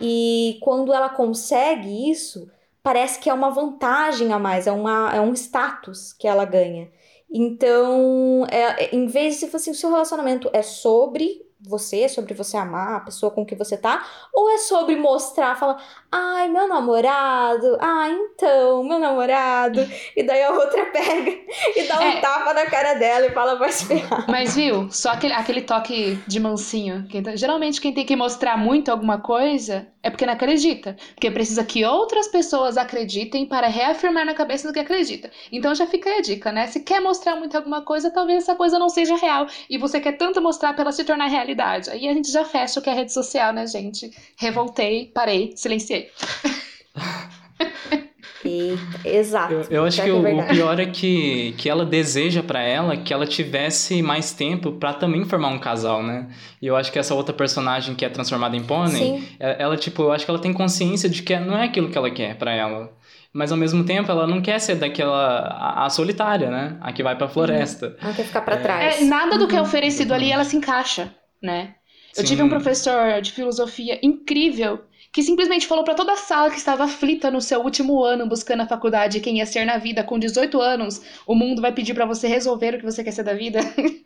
[0.00, 2.48] E quando ela consegue isso,
[2.82, 6.90] parece que é uma vantagem a mais, é, uma, é um status que ela ganha.
[7.32, 12.08] Então, é, é- em vez de se assim, o seu relacionamento é sobre você, é
[12.08, 16.48] sobre você amar a pessoa com que você tá, ou é sobre mostrar, falar, ai,
[16.48, 19.80] meu namorado, ah, então, meu namorado,
[20.16, 21.30] e daí a outra pega
[21.76, 22.20] e dá um É.
[22.20, 24.26] tapa na cara dela e fala, vai se ferrar.
[24.28, 27.06] Mas viu, só aquele, aquele toque de mansinho.
[27.22, 30.96] Tá- geralmente quem tem que mostrar muito alguma coisa é porque não acredita.
[31.14, 35.30] Porque precisa que outras pessoas acreditem para reafirmar na cabeça do que acredita.
[35.52, 36.66] Então já fica aí a dica, né?
[36.66, 39.46] Se quer mostrar muito alguma coisa, talvez essa coisa não seja real.
[39.68, 41.90] E você quer tanto mostrar para ela se tornar realidade.
[41.90, 44.10] Aí a gente já fecha o que é rede social, né, gente?
[44.38, 45.99] Revoltei, parei, silenciei.
[48.42, 49.52] Eita, exato.
[49.52, 52.60] Eu, eu acho Pior que, é o, o pior é que, que ela deseja pra
[52.62, 56.28] ela que ela tivesse mais tempo pra também formar um casal, né?
[56.60, 59.28] E eu acho que essa outra personagem que é transformada em pônei, Sim.
[59.38, 61.98] é- ela, tipo, eu acho que ela tem consciência de que não é aquilo que
[61.98, 62.90] ela quer pra ela.
[63.32, 65.40] Mas ao mesmo tempo ela não quer ser daquela.
[65.46, 66.78] a, a solitária, né?
[66.80, 67.96] A que vai pra floresta.
[68.02, 69.02] Ela quer ficar pra trás.
[69.02, 71.74] É, nada do que é oferecido ali ela se encaixa, né?
[72.16, 74.80] Eu tive um professor de filosofia incrível
[75.12, 78.62] que simplesmente falou pra toda a sala que estava aflita no seu último ano buscando
[78.62, 82.06] a faculdade quem ia ser na vida com 18 anos, o mundo vai pedir pra
[82.06, 83.60] você resolver o que você quer ser da vida.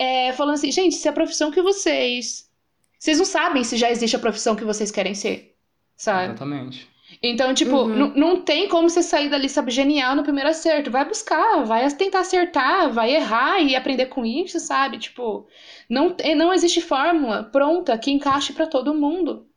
[0.00, 2.48] É, falando assim, gente, se a profissão que vocês
[2.96, 5.56] vocês não sabem se já existe a profissão que vocês querem ser,
[5.96, 6.26] sabe?
[6.26, 6.88] Exatamente.
[7.20, 7.88] Então, tipo, Uhum.
[7.96, 10.88] não- não tem como você sair dali, sabe, genial no primeiro acerto.
[10.88, 14.98] Vai buscar, vai tentar acertar, vai errar e aprender com isso, sabe?
[14.98, 15.48] Tipo,
[15.90, 19.47] não, tem- não existe fórmula pronta que encaixe pra todo mundo.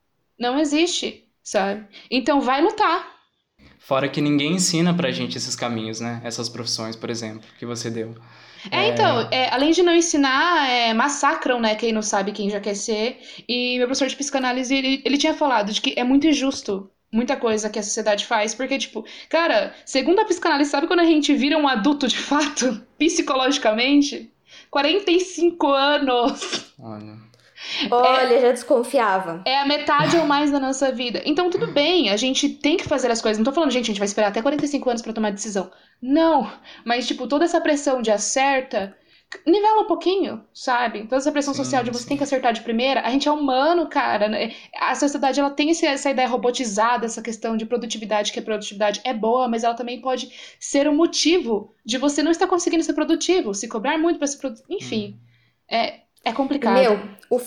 [0.41, 1.85] Não existe, sabe?
[2.09, 3.15] Então, vai lutar.
[3.77, 6.19] Fora que ninguém ensina pra gente esses caminhos, né?
[6.23, 8.15] Essas profissões, por exemplo, que você deu.
[8.71, 12.59] É, então, é, além de não ensinar, é, massacram, né, quem não sabe quem já
[12.59, 13.19] quer ser.
[13.47, 17.35] E meu professor de psicanálise, ele, ele tinha falado de que é muito injusto muita
[17.35, 21.33] coisa que a sociedade faz, porque, tipo, cara, segundo a psicanálise, sabe quando a gente
[21.35, 24.31] vira um adulto de fato, psicologicamente?
[24.71, 26.73] 45 anos!
[26.79, 27.30] Olha.
[27.89, 29.41] Olha, já desconfiava.
[29.45, 31.21] É a metade ou mais da nossa vida.
[31.25, 33.37] Então, tudo bem, a gente tem que fazer as coisas.
[33.37, 35.71] Não tô falando, gente, a gente vai esperar até 45 anos pra tomar decisão.
[36.01, 36.51] Não,
[36.85, 38.95] mas, tipo, toda essa pressão de acerta,
[39.45, 41.03] nivela um pouquinho, sabe?
[41.03, 42.09] Toda essa pressão Sim, social de você sim.
[42.09, 43.01] tem que acertar de primeira.
[43.01, 44.27] A gente é humano, cara.
[44.27, 44.53] né?
[44.79, 49.13] A sociedade, ela tem essa ideia robotizada, essa questão de produtividade, que a produtividade é
[49.13, 53.53] boa, mas ela também pode ser um motivo de você não estar conseguindo ser produtivo,
[53.53, 54.67] se cobrar muito pra ser produtivo.
[54.69, 55.19] Enfim,
[55.69, 56.73] é, é complicado.
[56.73, 57.39] Meu, o,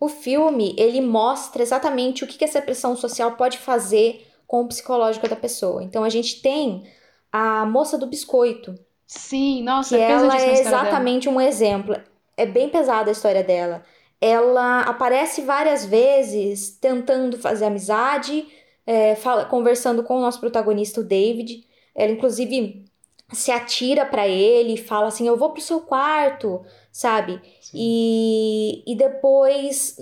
[0.00, 4.68] o filme, ele mostra exatamente o que, que essa pressão social pode fazer com o
[4.68, 5.82] psicológico da pessoa.
[5.82, 6.84] Então, a gente tem
[7.32, 8.74] a moça do biscoito,
[9.06, 11.16] Sim, nossa, que é ela é história dela.
[11.16, 11.96] exatamente um exemplo.
[12.36, 13.84] É bem pesada a história dela.
[14.20, 18.46] Ela aparece várias vezes tentando fazer amizade,
[18.86, 21.66] é, fala- conversando com o nosso protagonista, o David.
[21.94, 22.84] Ela, inclusive,
[23.32, 26.64] se atira pra ele e fala assim: Eu vou pro seu quarto,
[26.98, 27.40] sabe?
[27.72, 29.96] E, e depois,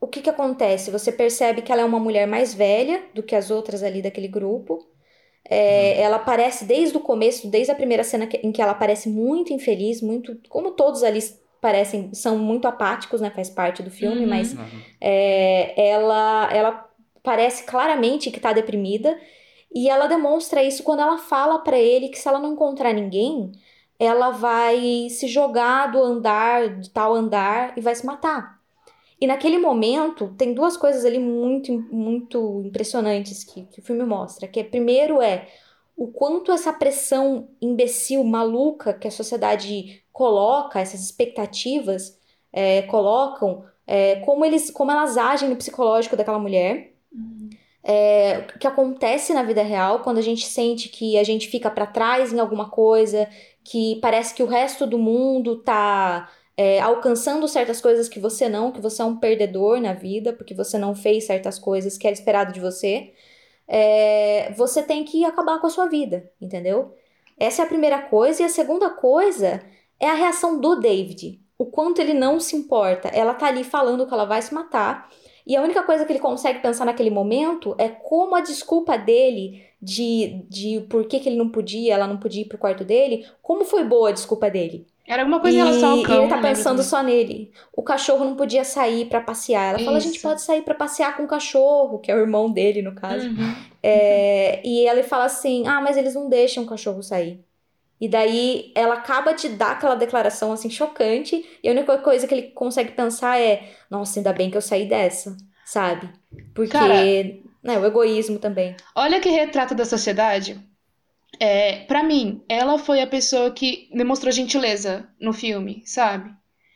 [0.00, 0.90] o que que acontece?
[0.90, 4.28] Você percebe que ela é uma mulher mais velha do que as outras ali daquele
[4.28, 4.86] grupo.
[5.48, 9.08] É, Ela aparece desde o começo, desde a primeira cena que- em que ela aparece
[9.08, 11.20] muito infeliz, muito, como todos ali
[11.60, 13.30] parecem, são muito apáticos, né?
[13.30, 14.28] Faz parte do filme, Uhum.
[14.30, 14.54] mas
[15.00, 16.90] é, ela, ela
[17.22, 19.18] parece claramente que tá deprimida
[19.74, 23.52] e ela demonstra isso quando ela fala pra ele que se ela não encontrar ninguém,
[23.98, 28.60] ela vai se jogar do andar, de tal andar e vai se matar.
[29.20, 34.48] E naquele momento, tem duas coisas ali muito, muito impressionantes que, que o filme mostra.
[34.48, 35.48] Que é, primeiro é
[35.96, 42.18] o quanto essa pressão imbecil, maluca que a sociedade coloca, essas expectativas
[42.52, 46.92] é, colocam, é, como, eles, como elas agem no psicológico daquela mulher.
[47.86, 51.70] É, o que acontece na vida real quando a gente sente que a gente fica
[51.70, 53.28] pra trás em alguma coisa,
[53.64, 58.70] que parece que o resto do mundo tá é, alcançando certas coisas que você não,
[58.70, 62.14] que você é um perdedor na vida, porque você não fez certas coisas que era
[62.14, 63.12] esperado de você.
[63.66, 66.94] É, você tem que acabar com a sua vida, entendeu?
[67.38, 68.42] Essa é a primeira coisa.
[68.42, 69.62] E a segunda coisa
[69.98, 71.40] é a reação do David.
[71.58, 73.08] O quanto ele não se importa.
[73.08, 75.08] Ela tá ali falando que ela vai se matar.
[75.46, 79.62] E a única coisa que ele consegue pensar naquele momento é como a desculpa dele
[79.84, 83.26] de, de por que, que ele não podia, ela não podia ir pro quarto dele,
[83.42, 84.86] como foi boa a desculpa dele.
[85.06, 86.16] Era alguma coisa e, em relação ao e cão.
[86.20, 87.52] ele tá lembro pensando só nele.
[87.76, 89.74] O cachorro não podia sair pra passear.
[89.74, 90.26] Ela fala, a gente Isso.
[90.26, 93.28] pode sair pra passear com o cachorro, que é o irmão dele, no caso.
[93.28, 93.54] Uhum.
[93.82, 97.44] É, e ela fala assim: ah, mas eles não deixam o cachorro sair.
[98.00, 102.32] E daí ela acaba de dar aquela declaração assim chocante, e a única coisa que
[102.34, 106.08] ele consegue pensar é: nossa, ainda bem que eu saí dessa, sabe?
[106.54, 106.94] Porque, Cara-
[107.64, 108.76] né, o egoísmo também.
[108.94, 110.60] Olha que retrato da sociedade.
[111.40, 116.30] É, para mim, ela foi a pessoa que demonstrou gentileza no filme, sabe?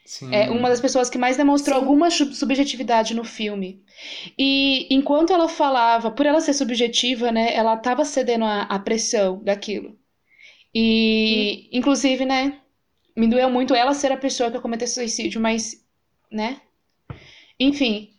[0.04, 0.34] Sim.
[0.34, 1.82] É uma das pessoas que mais demonstrou Sim.
[1.82, 3.82] alguma sub- subjetividade no filme.
[4.38, 9.96] E enquanto ela falava, por ela ser subjetiva, né, ela tava cedendo à, pressão daquilo.
[10.74, 12.58] E, inclusive, né,
[13.16, 15.84] me doeu muito ela ser a pessoa que cometeu suicídio, mas,
[16.30, 16.60] né?
[17.60, 18.10] Enfim.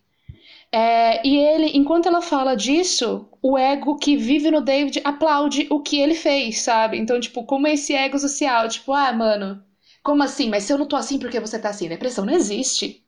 [0.71, 5.82] É, e ele, enquanto ela fala disso, o ego que vive no David aplaude o
[5.82, 6.97] que ele fez, sabe?
[6.97, 9.63] Então, tipo, como esse ego social, tipo, ah, mano,
[10.03, 10.49] como assim?
[10.49, 11.88] Mas se eu não tô assim, por que você tá assim?
[11.89, 13.03] Depressão não existe.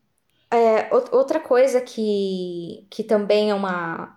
[0.50, 4.14] É, ou- outra coisa que, que também é uma.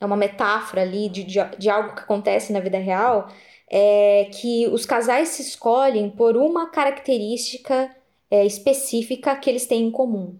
[0.00, 3.28] é uma metáfora ali de, de, de algo que acontece na vida real,
[3.70, 7.94] é que os casais se escolhem por uma característica
[8.30, 10.38] é, específica que eles têm em comum.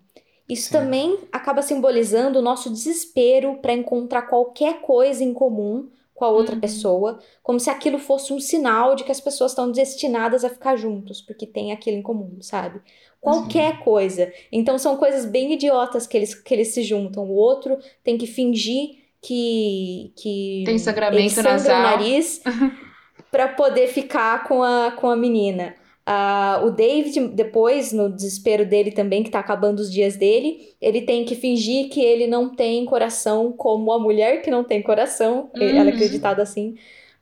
[0.49, 0.73] Isso Sim.
[0.73, 6.55] também acaba simbolizando o nosso desespero para encontrar qualquer coisa em comum com a outra
[6.55, 6.61] uhum.
[6.61, 10.75] pessoa, como se aquilo fosse um sinal de que as pessoas estão destinadas a ficar
[10.77, 12.81] juntos, porque tem aquilo em comum, sabe?
[13.21, 13.83] Qualquer Sim.
[13.83, 14.33] coisa.
[14.51, 17.25] Então são coisas bem idiotas que eles, que eles se juntam.
[17.25, 22.41] O outro tem que fingir que que tem sangramento sangra o nariz
[23.31, 25.75] para poder ficar com a, com a menina.
[26.09, 31.03] Uh, o David, depois, no desespero dele também, que tá acabando os dias dele, ele
[31.03, 35.51] tem que fingir que ele não tem coração como a mulher que não tem coração,
[35.57, 35.63] uhum.
[35.63, 36.77] ela é acreditada assim,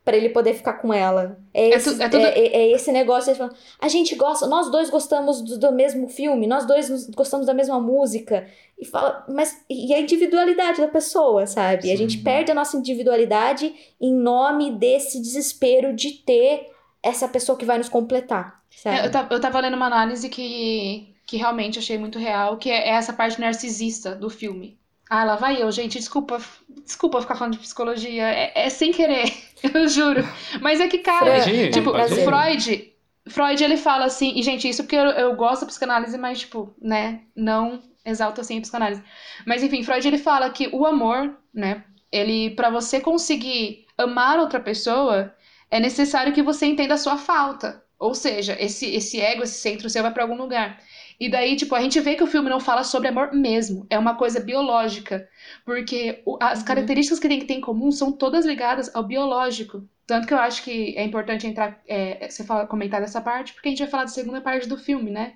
[0.04, 1.38] para ele poder ficar com ela.
[1.54, 2.26] É, é esse, é, tudo...
[2.26, 3.40] é, é, é esse negócio de
[3.80, 7.80] a gente gosta, nós dois gostamos do, do, mesmo filme, nós dois gostamos da mesma
[7.80, 8.46] música.
[8.78, 11.84] E fala, mas e a individualidade da pessoa, sabe?
[11.84, 11.92] Sim.
[11.92, 16.66] A gente perde a nossa individualidade em nome desse desespero de ter
[17.02, 18.63] essa pessoa que vai nos completar.
[18.84, 22.70] É, eu, tava, eu tava lendo uma análise que, que realmente achei muito real, que
[22.70, 24.78] é essa parte narcisista do filme.
[25.08, 25.98] Ah, lá vai eu, gente.
[25.98, 26.40] Desculpa,
[26.84, 28.24] desculpa ficar falando de psicologia.
[28.24, 29.32] É, é sem querer,
[29.74, 30.22] eu juro.
[30.60, 32.92] Mas é que, cara, Freud, tipo, Freud,
[33.28, 36.74] Freud, ele fala assim, e gente, isso porque eu, eu gosto da psicanálise, mas, tipo,
[36.80, 39.02] né, não exalto assim a psicanálise.
[39.46, 44.60] Mas enfim, Freud ele fala que o amor, né, ele para você conseguir amar outra
[44.60, 45.34] pessoa,
[45.70, 47.82] é necessário que você entenda a sua falta.
[47.98, 50.80] Ou seja, esse, esse ego, esse centro seu vai para algum lugar.
[51.18, 53.87] E daí, tipo, a gente vê que o filme não fala sobre amor mesmo.
[53.88, 55.28] É uma coisa biológica.
[55.64, 56.64] Porque o, as uhum.
[56.64, 59.88] características que tem que ter em comum são todas ligadas ao biológico.
[60.07, 63.68] Tanto que eu acho que é importante entrar, é, você fala, comentar dessa parte, porque
[63.68, 65.35] a gente vai falar da segunda parte do filme, né?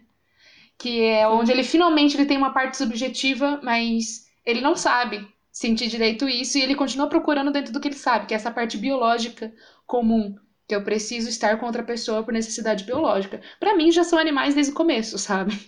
[0.76, 5.88] Que é onde ele finalmente ele tem uma parte subjetiva, mas ele não sabe sentir
[5.88, 8.76] direito isso e ele continua procurando dentro do que ele sabe, que é essa parte
[8.76, 9.52] biológica
[9.86, 10.36] comum,
[10.68, 13.40] que eu preciso estar com outra pessoa por necessidade biológica.
[13.58, 15.58] Para mim já são animais desde o começo, sabe?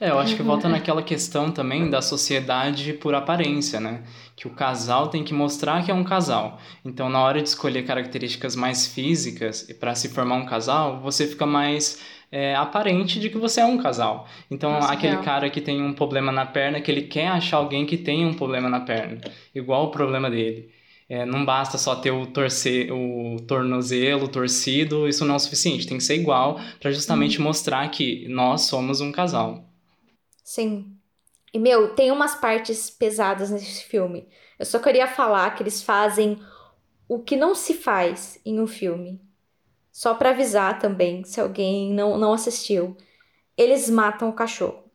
[0.00, 4.02] É, eu acho que volta naquela questão também da sociedade por aparência, né?
[4.34, 6.58] Que o casal tem que mostrar que é um casal.
[6.84, 11.28] Então, na hora de escolher características mais físicas e para se formar um casal, você
[11.28, 14.26] fica mais é, aparente de que você é um casal.
[14.50, 17.86] Então, Isso aquele cara que tem um problema na perna, que ele quer achar alguém
[17.86, 19.20] que tem um problema na perna,
[19.54, 20.72] igual o problema dele.
[21.14, 25.86] É, não basta só ter o, torcer, o tornozelo torcido, isso não é o suficiente.
[25.86, 27.44] Tem que ser igual para justamente hum.
[27.44, 29.64] mostrar que nós somos um casal.
[30.42, 30.96] Sim.
[31.52, 34.28] E, meu, tem umas partes pesadas nesse filme.
[34.58, 36.36] Eu só queria falar que eles fazem
[37.08, 39.20] o que não se faz em um filme.
[39.92, 42.96] Só para avisar também, se alguém não, não assistiu.
[43.56, 44.90] Eles matam o cachorro.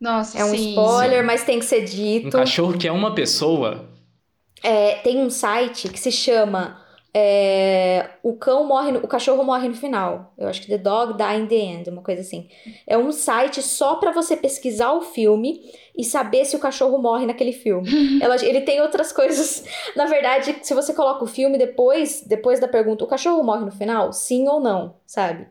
[0.00, 1.26] Nossa, É um sim, spoiler, sim.
[1.26, 2.26] mas tem que ser dito.
[2.26, 3.89] Um cachorro que é uma pessoa?
[4.62, 6.80] É, tem um site que se chama
[7.12, 10.32] é, o cão morre, no, o cachorro morre no final.
[10.38, 12.48] Eu acho que The Dog Die in the End, uma coisa assim.
[12.86, 15.60] É um site só para você pesquisar o filme
[15.96, 17.88] e saber se o cachorro morre naquele filme.
[18.22, 19.64] Ela, ele tem outras coisas.
[19.96, 23.72] Na verdade, se você coloca o filme depois, depois da pergunta, o cachorro morre no
[23.72, 24.12] final?
[24.12, 25.48] Sim ou não, sabe?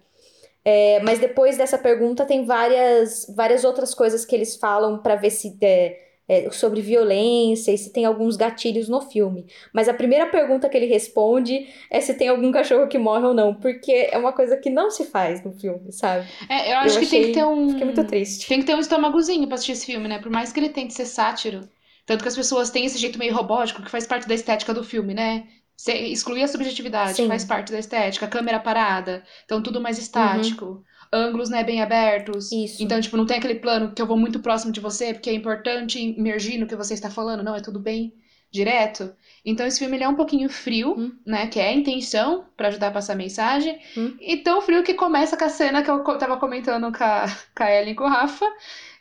[0.64, 5.32] É, mas depois dessa pergunta tem várias, várias outras coisas que eles falam para ver
[5.32, 5.98] se é,
[6.30, 9.48] é, sobre violência e se tem alguns gatilhos no filme.
[9.74, 13.34] Mas a primeira pergunta que ele responde é se tem algum cachorro que morre ou
[13.34, 16.28] não, porque é uma coisa que não se faz no filme, sabe?
[16.48, 17.70] É, eu acho eu que achei, tem que ter um.
[17.72, 18.48] Fiquei muito triste.
[18.48, 20.20] Tem que ter um estômagozinho pra assistir esse filme, né?
[20.20, 21.68] Por mais que ele tente ser sátiro.
[22.06, 24.84] Tanto que as pessoas têm esse jeito meio robótico que faz parte da estética do
[24.84, 25.48] filme, né?
[25.88, 27.30] excluir a subjetividade, Sim.
[27.30, 30.66] faz parte da estética, câmera parada, então tudo mais estático.
[30.66, 32.52] Uhum ângulos, né, bem abertos.
[32.52, 32.84] Isso.
[32.84, 35.34] Então, tipo, não tem aquele plano que eu vou muito próximo de você, porque é
[35.34, 37.44] importante emergir no que você está falando.
[37.44, 38.14] Não, é tudo bem
[38.52, 39.14] direto.
[39.46, 41.12] Então, esse filme ele é um pouquinho frio, hum.
[41.26, 43.80] né, que é a intenção para ajudar a passar a mensagem.
[43.98, 44.16] Hum.
[44.20, 47.64] E tão frio que começa com a cena que eu tava comentando com a, com
[47.64, 48.46] a Ellen e com o Rafa,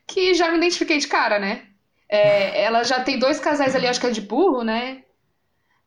[0.07, 1.63] que já me identifiquei de cara, né?
[2.09, 5.03] É, ela já tem dois casais ali, acho que é de burro, né?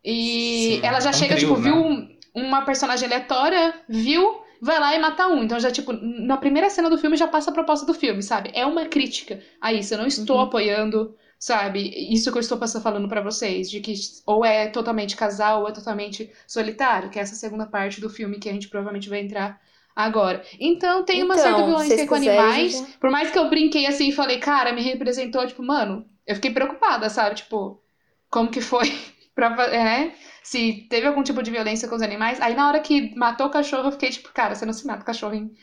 [0.03, 1.71] E Sim, ela já é um chega, trio, tipo, né?
[1.71, 5.43] viu uma personagem aleatória, viu vai lá e mata um.
[5.43, 8.51] Então já, tipo, na primeira cena do filme já passa a proposta do filme, sabe?
[8.53, 9.93] É uma crítica a isso.
[9.93, 10.43] Eu não estou uhum.
[10.43, 11.91] apoiando, sabe?
[12.13, 13.93] Isso que eu estou falando para vocês, de que
[14.25, 18.37] ou é totalmente casal ou é totalmente solitário, que é essa segunda parte do filme
[18.37, 19.59] que a gente provavelmente vai entrar
[19.95, 20.43] agora.
[20.59, 22.73] Então tem uma certa então, violência com animais.
[22.73, 22.85] Já...
[22.99, 26.51] Por mais que eu brinquei assim e falei, cara, me representou, tipo, mano, eu fiquei
[26.51, 27.35] preocupada, sabe?
[27.35, 27.81] Tipo,
[28.29, 28.93] como que foi
[29.33, 29.55] pra.
[29.73, 32.39] É, se teve algum tipo de violência com os animais.
[32.41, 35.03] Aí na hora que matou o cachorro, eu fiquei tipo, cara, você não se mata
[35.03, 35.53] o cachorro em,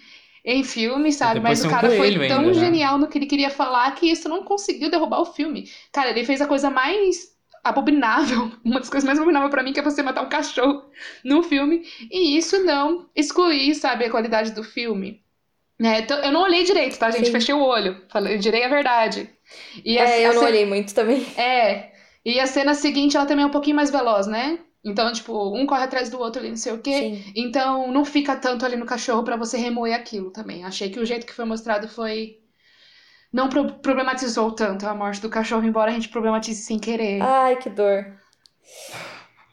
[0.44, 1.40] em filme, sabe?
[1.40, 2.54] Mas o cara foi tão ainda, né?
[2.54, 5.70] genial no que ele queria falar que isso não conseguiu derrubar o filme.
[5.92, 9.80] Cara, ele fez a coisa mais abominável, uma das coisas mais abomináveis para mim, que
[9.80, 10.84] é você matar um cachorro
[11.24, 15.22] no filme, e isso não excluir, sabe, a qualidade do filme.
[15.78, 16.00] Né?
[16.00, 17.26] Então, eu não olhei direito, tá, gente?
[17.26, 17.32] Sim.
[17.32, 19.30] Fechei o olho, falei, direi a verdade.
[19.84, 21.24] E a- É, eu a não ce- olhei muito também.
[21.36, 21.92] É,
[22.24, 24.58] e a cena seguinte, ela também é um pouquinho mais veloz, né?
[24.84, 26.98] Então, tipo, um corre atrás do outro ali, não sei o quê.
[27.00, 27.32] Sim.
[27.36, 30.64] Então, não fica tanto ali no cachorro pra você remoer aquilo também.
[30.64, 32.38] Achei que o jeito que foi mostrado foi.
[33.32, 37.20] Não pro- problematizou tanto a morte do cachorro, embora a gente problematize sem querer.
[37.22, 38.16] Ai, que dor.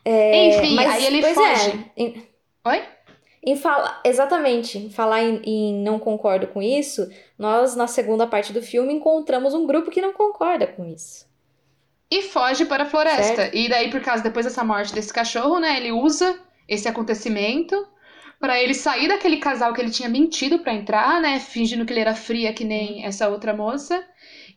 [0.03, 1.91] É, Enfim, mas, aí ele pois foge.
[1.97, 2.27] É, em,
[2.65, 2.83] Oi?
[3.43, 7.07] em fala, exatamente, em falar em, em não concordo com isso,
[7.37, 11.25] nós, na segunda parte do filme, encontramos um grupo que não concorda com isso.
[12.15, 13.49] E foge para a floresta.
[13.53, 15.77] E daí, por causa, depois dessa morte desse cachorro, né?
[15.77, 17.75] Ele usa esse acontecimento
[18.39, 21.39] pra ele sair daquele casal que ele tinha mentido pra entrar, né?
[21.39, 24.01] Fingindo que ele era fria que nem essa outra moça.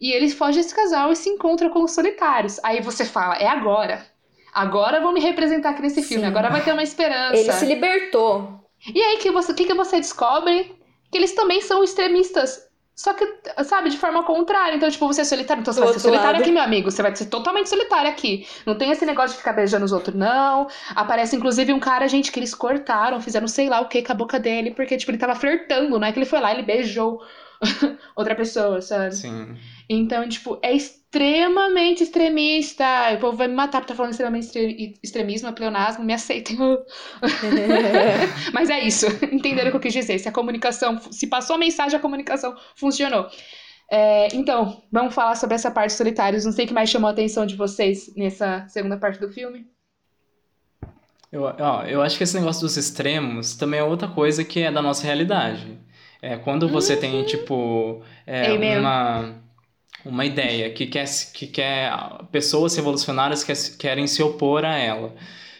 [0.00, 2.60] E ele foge desse casal e se encontra com os solitários.
[2.62, 4.06] Aí você fala, é agora.
[4.54, 6.24] Agora vão me representar aqui nesse filme.
[6.24, 6.28] Sim.
[6.28, 7.36] Agora vai ter uma esperança.
[7.36, 8.60] Ele se libertou.
[8.94, 10.76] E aí que você, o que, que você descobre?
[11.10, 12.67] Que eles também são extremistas.
[12.98, 13.24] Só que,
[13.62, 14.74] sabe, de forma contrária.
[14.74, 15.60] Então, tipo, você é solitário.
[15.60, 16.42] Então você Do vai ser solitário lado.
[16.42, 16.90] aqui, meu amigo.
[16.90, 18.44] Você vai ser totalmente solitário aqui.
[18.66, 20.66] Não tem esse negócio de ficar beijando os outros, não.
[20.96, 24.16] Aparece, inclusive, um cara, gente, que eles cortaram, fizeram sei lá o que com a
[24.16, 27.22] boca dele, porque, tipo, ele tava flertando, não é que ele foi lá, ele beijou
[28.16, 29.14] outra pessoa, sabe?
[29.14, 29.56] Sim.
[29.88, 30.72] Então, tipo, é
[31.10, 32.84] extremamente extremista.
[33.14, 36.58] O povo vai me matar por estar falando extremamente extre- extremismo, é pleonasmo, me aceitem.
[38.52, 39.06] Mas é isso.
[39.32, 40.18] Entenderam o que eu quis dizer.
[40.18, 43.26] Se a comunicação, se passou a mensagem, a comunicação funcionou.
[43.90, 46.44] É, então, vamos falar sobre essa parte solitários.
[46.44, 49.66] Não sei o que mais chamou a atenção de vocês nessa segunda parte do filme.
[51.32, 54.70] Eu, ó, eu acho que esse negócio dos extremos também é outra coisa que é
[54.70, 55.78] da nossa realidade.
[56.20, 59.34] É, quando você tem, tipo, é, uma,
[60.04, 61.92] uma ideia que quer, que quer
[62.32, 65.14] pessoas revolucionárias que querem se opor a ela,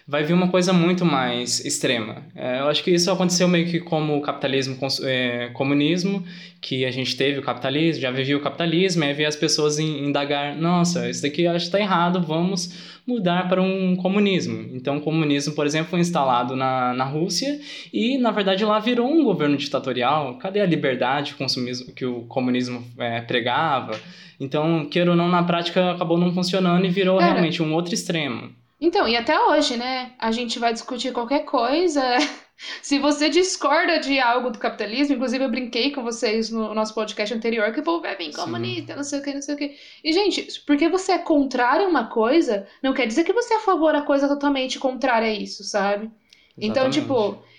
[0.08, 2.22] vai vir uma coisa muito mais extrema.
[2.34, 6.24] É, eu acho que isso aconteceu meio que como o capitalismo, é, comunismo,
[6.62, 10.06] que a gente teve o capitalismo, já vivia o capitalismo, e aí as pessoas in-
[10.06, 14.70] indagar, nossa, isso daqui acho que está errado, vamos mudar para um comunismo.
[14.74, 17.60] Então, o comunismo, por exemplo, foi instalado na, na Rússia
[17.92, 20.34] e, na verdade, lá virou um governo ditatorial.
[20.36, 23.98] Cadê a liberdade que o, consumismo, que o comunismo é, pregava?
[24.40, 27.92] Então, queira ou não, na prática acabou não funcionando e virou Cara, realmente um outro
[27.92, 28.50] extremo.
[28.80, 30.12] Então, e até hoje, né?
[30.18, 32.02] A gente vai discutir qualquer coisa.
[32.82, 37.32] Se você discorda de algo do capitalismo, inclusive eu brinquei com vocês no nosso podcast
[37.32, 39.76] anterior que o povo vai vir comunista, não sei o que, não sei o que.
[40.02, 43.56] E, gente, porque você é contrário a uma coisa, não quer dizer que você é
[43.58, 46.10] a favor da coisa totalmente contrária a isso, sabe?
[46.56, 47.00] Então, Exatamente.
[47.00, 47.57] tipo, é-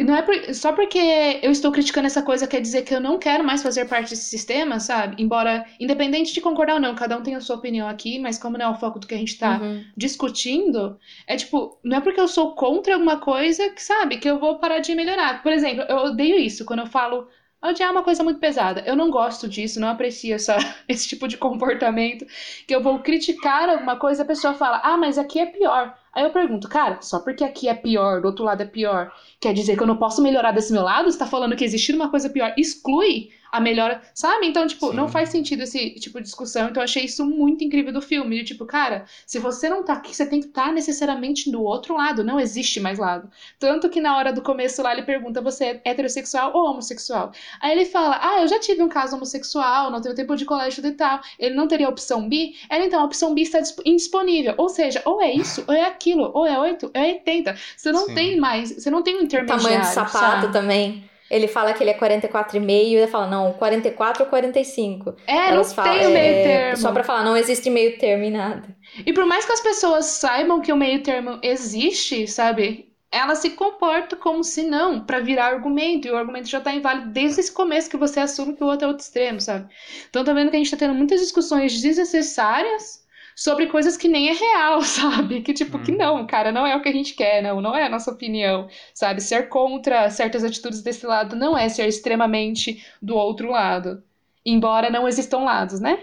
[0.00, 0.98] não é por- só porque
[1.42, 4.24] eu estou criticando essa coisa quer dizer que eu não quero mais fazer parte desse
[4.24, 5.22] sistema, sabe?
[5.22, 8.56] Embora, independente de concordar ou não, cada um tem a sua opinião aqui, mas como
[8.56, 9.84] não é o foco do que a gente tá Uhum.
[9.96, 14.38] discutindo, é tipo, não é porque eu sou contra alguma coisa que, sabe, que eu
[14.38, 15.42] vou parar de melhorar.
[15.42, 17.28] Por exemplo, eu odeio isso quando eu falo.
[17.62, 18.82] Odiar é uma coisa muito pesada.
[18.86, 20.56] Eu não gosto disso, não aprecio essa,
[20.88, 22.24] esse tipo de comportamento.
[22.66, 25.96] Que eu vou criticar alguma coisa, a pessoa fala, ah, mas aqui é pior.
[26.16, 29.52] Aí eu pergunto, cara, só porque aqui é pior, do outro lado é pior, quer
[29.52, 31.12] dizer que eu não posso melhorar desse meu lado?
[31.12, 34.46] Você tá falando que existir uma coisa pior exclui a melhora, sabe?
[34.46, 34.96] Então, tipo, Sim.
[34.96, 36.68] não faz sentido esse tipo de discussão.
[36.68, 38.36] Então, eu achei isso muito incrível do filme.
[38.36, 41.96] De, tipo, cara, se você não tá aqui, você tem que estar necessariamente do outro
[41.96, 42.24] lado.
[42.24, 43.30] Não existe mais lado.
[43.58, 47.32] Tanto que na hora do começo lá ele pergunta: você é heterossexual ou homossexual?
[47.60, 50.84] Aí ele fala: Ah, eu já tive um caso homossexual, não tenho tempo de colégio
[50.86, 51.20] e tal.
[51.38, 52.54] Ele não teria a opção bi?
[52.68, 54.54] Ela, então, a opção bi está disp- indisponível.
[54.58, 57.56] Ou seja, ou é isso, ou é aquilo, ou é 8, ou é 80.
[57.76, 58.14] Você não Sim.
[58.14, 59.62] tem mais, você não tem um intermediário.
[59.62, 60.52] Tamanho de sapato sabe?
[60.52, 61.08] também.
[61.30, 65.16] Ele fala que ele é 44,5 e ele fala, não, 44 ou 45.
[65.26, 66.76] É, Elas não falam, tem o meio é, termo.
[66.76, 68.76] Só pra falar, não existe meio termo em nada.
[69.04, 72.92] E por mais que as pessoas saibam que o meio termo existe, sabe?
[73.10, 76.06] Elas se comportam como se não, pra virar argumento.
[76.06, 78.84] E o argumento já tá inválido desde esse começo que você assume que o outro
[78.84, 79.68] é outro extremo, sabe?
[80.08, 83.05] Então tá vendo que a gente tá tendo muitas discussões desnecessárias
[83.36, 85.42] sobre coisas que nem é real, sabe?
[85.42, 85.98] Que tipo, que Hum.
[85.98, 88.66] não, cara, não é o que a gente quer, não, não é a nossa opinião,
[88.94, 89.20] sabe?
[89.20, 94.02] Ser contra certas atitudes desse lado não é ser extremamente do outro lado.
[94.44, 95.98] Embora não existam lados, né?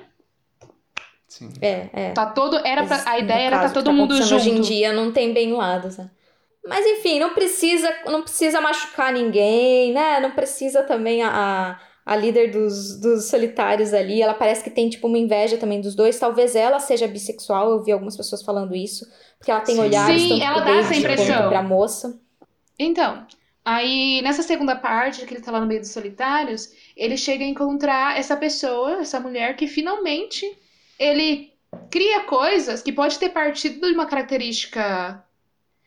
[1.27, 1.51] Sim.
[1.59, 2.11] É, é.
[2.11, 2.57] Tá todo.
[2.63, 4.35] Era pra, a ideia era que todo tá mundo junto.
[4.35, 6.11] Hoje em dia não tem bem lados, né?
[6.65, 10.19] Mas enfim, não precisa, não precisa machucar ninguém, né?
[10.19, 11.79] Não precisa também a, a
[12.15, 14.21] líder dos, dos solitários ali.
[14.21, 16.19] Ela parece que tem tipo uma inveja também dos dois.
[16.19, 19.05] Talvez ela seja bissexual, eu vi algumas pessoas falando isso.
[19.37, 19.81] Porque ela tem Sim.
[19.81, 21.49] olhares Sim, tanto ela dá essa impressão.
[21.49, 22.19] pra moça.
[22.77, 23.25] Então,
[23.63, 27.47] aí nessa segunda parte, que ele tá lá no meio dos solitários, ele chega a
[27.47, 30.45] encontrar essa pessoa, essa mulher que finalmente
[30.99, 31.53] ele
[31.89, 35.23] cria coisas que pode ter partido de uma característica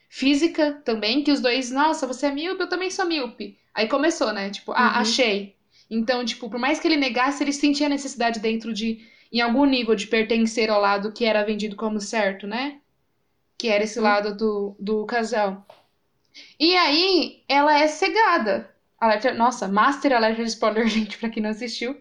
[0.09, 3.59] física também, que os dois, nossa, você é míope, eu também sou míope.
[3.75, 4.49] Aí começou, né?
[4.51, 5.01] Tipo, ah, Uhum.
[5.01, 5.56] achei.
[5.91, 9.65] Então, tipo, por mais que ele negasse, ele sentia a necessidade dentro de, em algum
[9.65, 12.81] nível, de pertencer ao lado que era vendido como certo, né?
[13.57, 15.67] Que era esse lado do, do casal.
[16.59, 18.75] E aí, ela é cegada.
[19.01, 21.97] Alerta, nossa, master alerta de spoiler, gente, pra quem não assistiu.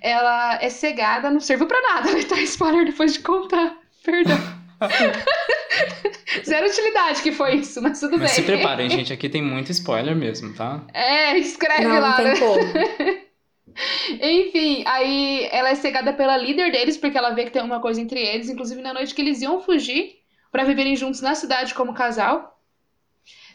[0.00, 2.24] Ela é cegada, não serviu pra nada?
[2.28, 3.76] Tá spoiler depois de contar.
[4.04, 4.59] Perdão.
[6.44, 8.28] Zero utilidade que foi isso, mas tudo Mas bem.
[8.30, 10.82] se preparem, gente, aqui tem muito spoiler mesmo, tá?
[10.92, 12.32] É, escreve Não, lá, não né?
[12.32, 12.60] tem como.
[14.20, 18.00] Enfim, aí ela é cegada pela líder deles, porque ela vê que tem uma coisa
[18.00, 20.16] entre eles, inclusive na noite que eles iam fugir
[20.50, 22.58] pra viverem juntos na cidade como casal.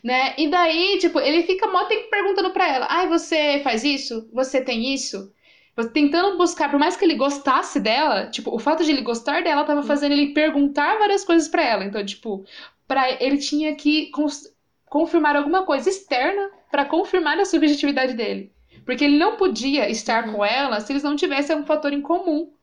[0.04, 0.36] Né?
[0.38, 4.30] E daí, tipo, ele fica mó tempo perguntando pra ela: ai, você faz isso?
[4.32, 5.34] Você tem isso?
[5.94, 9.66] Tentando buscar, por mais que ele gostasse dela, tipo, o fato de ele gostar dela
[9.66, 11.84] tava fazendo ele perguntar várias coisas pra ela.
[11.84, 12.46] Então, tipo,
[12.88, 14.10] para ele tinha que
[14.90, 18.54] confirmar alguma coisa externa pra confirmar a subjetividade dele.
[18.86, 22.54] Porque ele não podia estar com ela se eles não tivessem um fator em comum,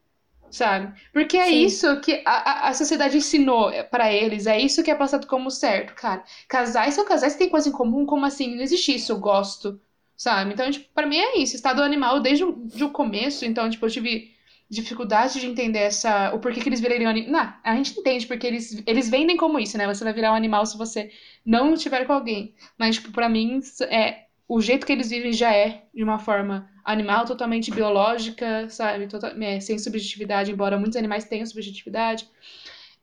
[0.51, 0.93] sabe?
[1.13, 1.57] Porque é Sim.
[1.65, 5.95] isso que a, a- sociedade ensinou pra eles, é isso que é passado como certo,
[5.95, 6.25] cara.
[6.49, 8.55] Casais são casais que têm coisa em comum, como assim?
[8.57, 9.81] Não existe isso, eu gosto,
[10.23, 10.53] sabe?
[10.53, 13.85] Então, tipo, pra mim é isso, estado animal desde o, de o começo, então, tipo,
[13.85, 14.31] eu tive
[14.71, 17.33] dificuldade de entender essa, o porquê que eles virariam animal.
[17.33, 19.85] Não, a gente entende porque eles, eles vendem como isso, né?
[19.87, 21.11] Você vai virar um animal se você
[21.45, 22.55] não estiver com alguém.
[22.79, 23.61] Mas, tipo, pra mim,
[23.91, 29.09] é, o jeito que eles vivem já é de uma forma animal, totalmente biológica, sabe?
[29.09, 32.29] Tota- é, sem subjetividade, embora muitos animais tenham subjetividade.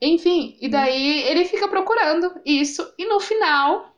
[0.01, 3.88] Enfim, e daí ele fica procurando isso, e no final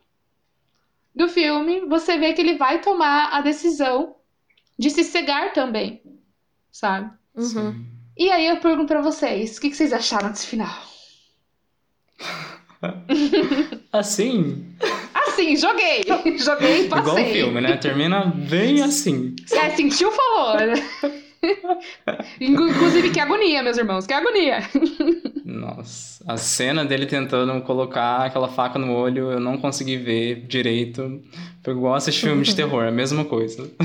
[1.16, 4.16] do filme, você vê que ele vai tomar a decisão
[4.80, 6.02] de se cegar também,
[6.72, 7.12] sabe?
[7.36, 7.86] Uhum.
[8.18, 10.74] E aí eu pergunto pra vocês, o que que vocês acharam desse final?
[13.92, 14.66] Assim,
[15.14, 16.04] Assim, joguei!
[16.40, 17.34] Joguei e igual o passei.
[17.34, 17.78] filme, né?
[17.78, 19.36] Termina bem assim.
[19.52, 20.58] É, sentiu, falou.
[22.40, 24.60] Inclu- Inclusive, que agonia, meus irmãos, que agonia.
[25.52, 31.22] Nossa, a cena dele tentando colocar aquela faca no olho, eu não consegui ver direito.
[31.64, 33.70] Foi igual assistir filme de terror, a mesma coisa.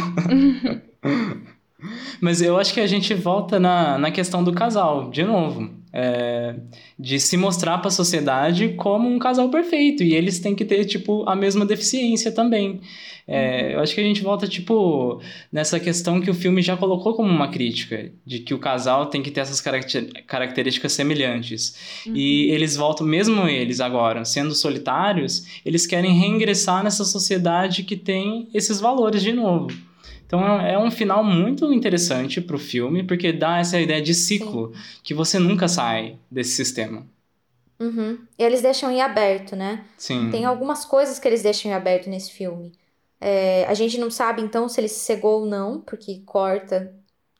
[2.21, 5.71] Mas eu acho que a gente volta na, na questão do casal, de novo.
[5.93, 6.55] É,
[6.99, 10.03] de se mostrar para a sociedade como um casal perfeito.
[10.03, 12.81] E eles têm que ter, tipo, a mesma deficiência também.
[13.29, 15.21] É, Eu acho que a gente volta, tipo,
[15.51, 19.23] nessa questão que o filme já colocou como uma crítica, de que o casal tem
[19.23, 21.77] que ter essas caracter- características semelhantes.
[22.07, 28.49] E eles voltam, mesmo eles agora, sendo solitários, eles querem reingressar nessa sociedade que tem
[28.55, 29.69] esses valores de novo.
[30.27, 34.73] Então é um final muito interessante pro filme, porque dá essa ideia de ciclo,
[35.03, 37.07] que você nunca sai desse sistema.
[37.79, 38.19] Uhum.
[38.39, 39.85] E eles deixam em aberto, né?
[39.99, 40.31] Sim.
[40.31, 42.73] Tem algumas coisas que eles deixam em aberto nesse filme.
[43.21, 46.95] É, a gente não sabe, então, se ele se cegou ou não, porque corta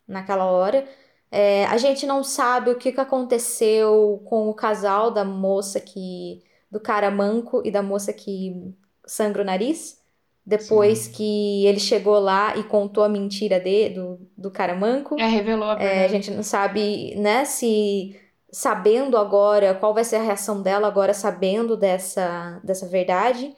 [0.07, 0.87] naquela hora.
[1.31, 6.43] É, a gente não sabe o que, que aconteceu com o casal da moça que.
[6.71, 8.75] do cara manco e da moça que
[9.07, 10.03] sangra o nariz.
[10.45, 15.25] Depois que ele chegou lá e contou a mentira de, do, do cara manco.
[15.25, 16.09] É, revelou a É, a verdade.
[16.09, 18.19] gente não sabe, né, se
[18.53, 23.55] sabendo agora qual vai ser a reação dela agora sabendo dessa, dessa verdade.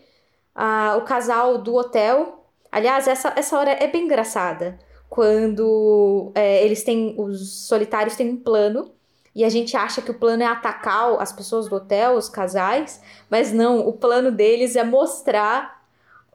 [0.61, 2.45] Ah, o casal do hotel.
[2.73, 4.77] Aliás, essa, essa hora é bem engraçada.
[5.09, 7.15] Quando é, eles têm.
[7.17, 8.91] Os solitários têm um plano.
[9.37, 13.01] E a gente acha que o plano é atacar as pessoas do hotel, os casais.
[13.31, 15.79] Mas não, o plano deles é mostrar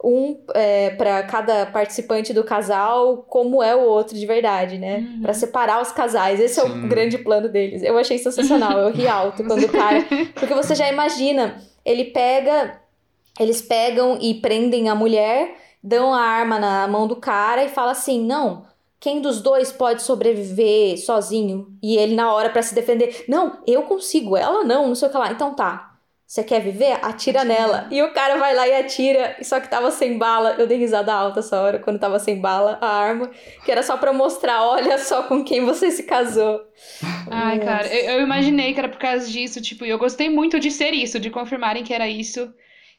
[0.01, 4.99] um é, para cada participante do casal como é o outro de verdade, né?
[4.99, 5.21] Uhum.
[5.21, 6.39] Pra separar os casais.
[6.39, 6.85] Esse é Sim.
[6.85, 7.83] o grande plano deles.
[7.83, 8.77] Eu achei sensacional.
[8.79, 10.05] Eu ri alto quando o cara.
[10.35, 12.81] Porque você já imagina, ele pega.
[13.39, 17.91] Eles pegam e prendem a mulher, dão a arma na mão do cara e fala
[17.91, 18.71] assim: não.
[18.99, 21.67] Quem dos dois pode sobreviver sozinho?
[21.83, 25.11] E ele, na hora, pra se defender, não, eu consigo, ela não, não sei o
[25.11, 25.29] que lá.
[25.29, 25.93] Então tá,
[26.33, 26.97] você quer viver?
[27.03, 27.85] Atira nela.
[27.91, 30.55] E o cara vai lá e atira, só que tava sem bala.
[30.57, 33.29] Eu dei risada alta essa hora, quando tava sem bala, a arma.
[33.63, 36.59] Que era só pra mostrar, olha só com quem você se casou.
[37.29, 37.67] Ai, Nossa.
[37.67, 40.71] cara, eu, eu imaginei que era por causa disso, tipo, e eu gostei muito de
[40.71, 42.51] ser isso, de confirmarem que era isso,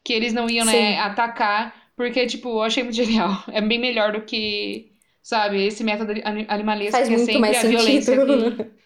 [0.04, 0.96] que eles não iam, né, Sim.
[0.98, 3.42] atacar, porque, tipo, eu achei muito genial.
[3.48, 4.92] É bem melhor do que,
[5.22, 8.14] sabe, esse método ani- animalesco Faz que é sempre a violência.
[8.14, 8.56] sentido.
[8.56, 8.70] que-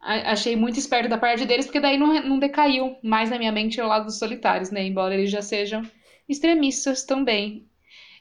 [0.00, 3.52] A- Achei muito esperto da parte deles, porque daí não, não decaiu mais na minha
[3.52, 4.84] mente o lado dos solitários, né?
[4.86, 5.82] Embora eles já sejam
[6.28, 7.66] extremistas também.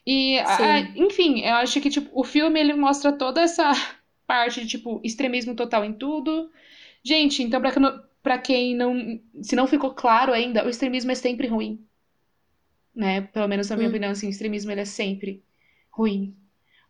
[0.06, 3.72] E, a- enfim, eu acho que tipo, o filme ele mostra toda essa
[4.28, 6.50] parte de tipo extremismo total em tudo,
[7.04, 7.80] Gente, então pra, que
[8.22, 9.20] pra quem não.
[9.42, 11.86] Se não ficou claro ainda, o extremismo é sempre ruim.
[13.00, 13.22] Né?
[13.22, 13.92] Pelo menos na minha Hum.
[13.92, 15.42] opinião, assim, o extremismo ele é sempre
[15.90, 16.36] ruim.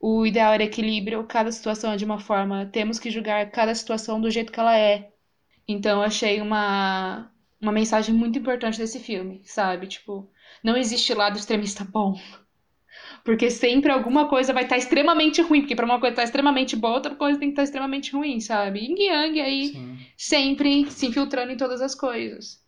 [0.02, 2.66] O ideal era equilíbrio, cada situação é de uma forma.
[2.66, 5.12] Temos que julgar cada situação do jeito que ela é.
[5.68, 7.32] Então, eu achei uma,
[7.62, 9.86] uma mensagem muito importante desse filme, sabe?
[9.86, 10.28] Tipo,
[10.64, 12.20] não existe lado extremista bom.
[13.24, 15.62] Porque sempre alguma coisa vai estar extremamente ruim.
[15.62, 18.80] Porque pra uma coisa estar extremamente boa, outra coisa tem que estar extremamente ruim, sabe?
[18.80, 19.98] Yin Yang aí Sim.
[20.18, 22.66] sempre se infiltrando em todas as coisas.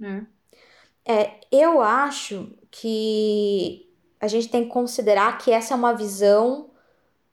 [0.00, 0.26] Né?
[1.06, 3.88] É, eu acho que
[4.20, 6.70] a gente tem que considerar que essa é uma visão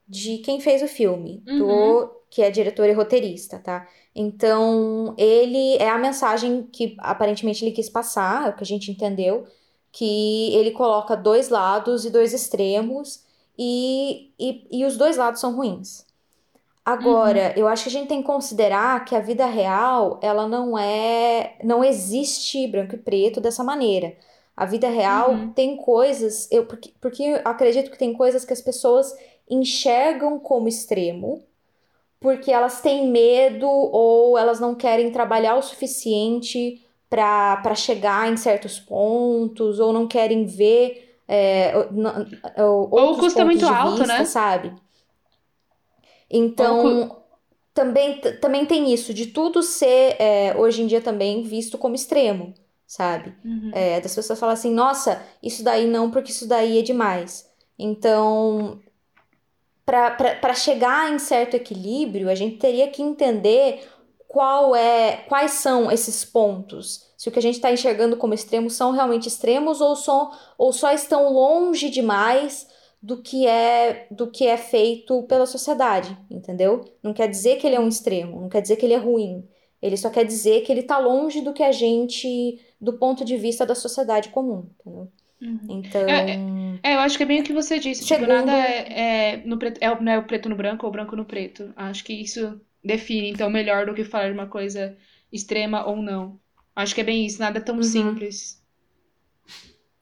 [0.08, 2.10] de quem fez o filme, do Uhum.
[2.30, 3.88] que é diretor e roteirista, tá?
[4.16, 8.92] Então, ele é a mensagem que aparentemente ele quis passar, é o que a gente
[8.92, 9.48] entendeu,
[9.92, 13.26] que ele coloca dois lados e dois extremos,
[13.58, 16.07] e, e, e os dois lados são ruins.
[16.88, 20.78] Agora, eu acho que a gente tem que considerar que a vida real, ela não
[20.80, 24.16] é, não existe branco e preto dessa maneira.
[24.56, 25.54] A vida real Uhum.
[25.54, 29.14] tem coisas, eu porque, porque eu acredito que tem coisas que as pessoas
[29.50, 31.44] enxergam como extremo,
[32.20, 38.80] porque elas têm medo ou elas não querem trabalhar o suficiente para chegar em certos
[38.80, 42.10] pontos, ou não querem ver é, o- n-
[42.60, 44.26] o- outros custa muito alto, vista, né?
[44.26, 44.74] sabe?
[46.30, 47.18] Então,
[47.74, 52.54] também, também tem isso, de tudo ser, é, hoje em dia também, visto como extremo,
[52.86, 53.36] sabe?
[53.46, 53.72] Uhum.
[53.74, 57.50] É, das pessoas falam assim, nossa, isso daí não, porque isso daí é demais.
[57.78, 58.80] Então,
[59.86, 63.88] para chegar em certo equilíbrio, a gente teria que entender
[64.28, 67.06] qual é, quais são esses pontos.
[67.18, 70.74] Se o que a gente está enxergando como extremos são realmente extremos ou, só ou
[70.74, 72.68] só estão longe demais
[73.08, 76.84] do que é do que é feito pela sociedade, entendeu?
[77.04, 79.48] Não quer dizer que ele é um extremo, não quer dizer que ele é ruim.
[79.82, 83.38] Ele só quer dizer que ele está longe do que a gente, do ponto de
[83.38, 85.12] vista da sociedade comum, entendeu?
[85.42, 85.60] Uhum.
[85.70, 86.02] Então,
[86.84, 88.04] É, eu acho que é bem o que você disse.
[88.06, 90.86] Tipo, Segundo- nada é, é no preto, é, o- não é o preto no branco
[90.86, 91.72] ou o branco no preto.
[91.76, 94.98] Acho que isso define, então, melhor do que falar de uma coisa
[95.32, 96.40] extrema ou não.
[96.76, 97.84] Acho que é bem isso, nada é tão Uhum.
[97.84, 98.62] simples.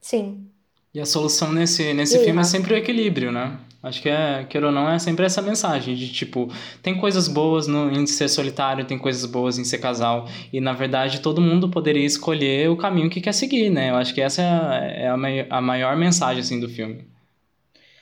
[0.00, 0.50] sim.
[0.96, 2.54] E a solução nesse, nesse E filme é Rafa?
[2.54, 3.58] sempre o equilíbrio, né?
[3.82, 6.48] Acho que é, queira ou não, é sempre essa mensagem de tipo,
[6.82, 10.26] tem coisas boas no, em ser solitário, tem coisas boas em ser casal.
[10.52, 13.90] E na verdade todo mundo poderia escolher o caminho que quer seguir, né?
[13.90, 14.74] Eu acho que essa é a,
[15.04, 17.04] é a, mai- a maior mensagem assim, do filme.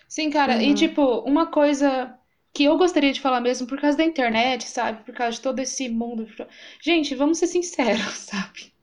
[0.09, 0.75] Sim, cara, e Uhum.
[0.75, 2.19] tipo, uma coisa
[2.55, 5.05] que eu gostaria de falar mesmo por causa da internet, sabe?
[5.05, 6.27] Por causa de todo esse mundo.
[6.83, 8.74] Gente, vamos ser sinceros, sabe?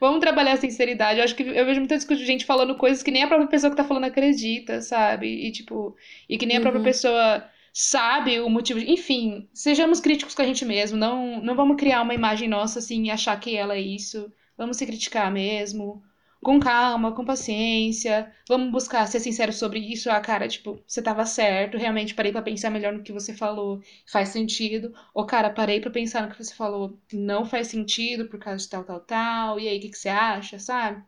[0.00, 1.18] Vamos trabalhar a sinceridade.
[1.18, 3.76] Eu acho que eu vejo muita gente falando coisas que nem a própria pessoa que
[3.76, 5.26] tá falando acredita, sabe?
[5.46, 5.96] E tipo,
[6.28, 6.84] e que nem a própria Uhum.
[6.84, 8.80] pessoa sabe o motivo.
[8.80, 10.96] de- Enfim, sejamos críticos com a gente mesmo.
[10.98, 14.32] Não, não vamos criar uma imagem nossa assim e achar que ela é isso.
[14.56, 16.02] Vamos se criticar mesmo.
[16.44, 18.32] Com calma, com paciência.
[18.48, 20.10] Vamos buscar ser sincero sobre isso.
[20.10, 21.78] Ah, cara, tipo, você tava certo.
[21.78, 23.80] Realmente parei pra pensar melhor no que você falou.
[24.06, 24.94] Faz sentido.
[25.14, 26.98] Ou, cara, parei pra pensar no que você falou.
[27.12, 29.58] Não faz sentido por causa de tal, tal, tal.
[29.58, 31.02] E aí, o que que você acha, sabe?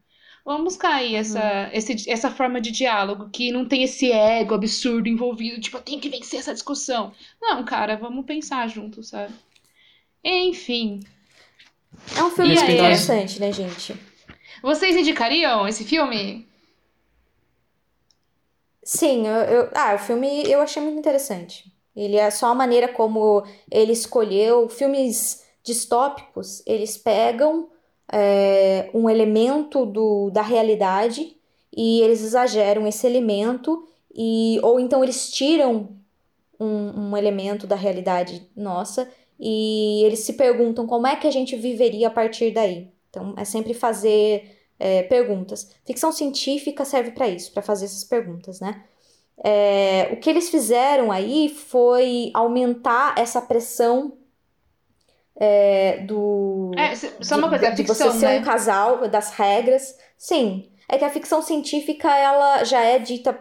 [0.45, 5.09] Vamos buscar aí essa, esse, essa forma de diálogo que não tem esse ego absurdo
[5.09, 5.61] envolvido.
[5.61, 7.13] Tipo, eu tenho que vencer essa discussão.
[7.43, 9.35] Não, cara, vamos pensar junto, sabe?
[10.25, 11.01] Enfim.
[12.17, 13.95] É um filme E interessante, né, gente?
[14.63, 16.47] Vocês indicariam esse filme?
[18.85, 21.73] Sim, eu, eu- ah, o filme eu achei muito interessante.
[21.95, 27.69] Ele é só a maneira como ele escolheu filmes distópicos, eles pegam
[28.13, 31.37] é, um elemento do, da realidade
[31.77, 35.89] e eles exageram esse elemento e ou então eles tiram
[36.61, 41.57] um, um elemento da realidade nossa e eles se perguntam como é que a gente
[41.57, 42.91] viveria a partir daí.
[43.17, 45.73] Então é sempre fazer é, perguntas.
[45.87, 48.85] Ficção científica serve para isso, para fazer essas perguntas, né?
[49.43, 54.19] É, o que eles fizeram aí foi aumentar essa pressão
[55.39, 58.41] é, do É, só de, uma coisa, é de ficção, você ser né?
[58.41, 59.97] um casal, das regras.
[60.17, 63.33] Sim, é que a ficção científica ela já é dita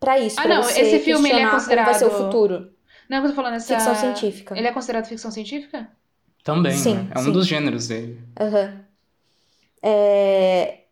[0.00, 1.60] para isso, Ah, para não, você esse filme, ele é como vai
[1.94, 2.72] ser o considerado- futuro.
[3.08, 3.74] Não, eu tô falando essa...
[3.74, 4.56] Ficção científica.
[4.56, 5.90] Ele é considerado ficção científica?
[6.44, 7.08] Também, Sim, né?
[7.14, 7.32] É um sim.
[7.32, 8.20] dos gêneros dele.
[8.38, 8.87] Aham.
[9.82, 10.84] É,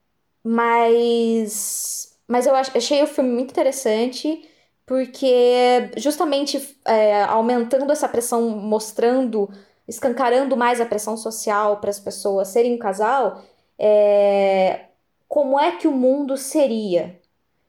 [0.44, 4.48] mas, mas eu ach- achei o filme muito interessante
[4.86, 9.50] porque justamente é, aumentando essa pressão, mostrando,
[9.88, 13.42] escancarando mais a pressão social para as pessoas serem um casal,
[13.78, 14.86] é,
[15.28, 17.20] como é que o mundo seria?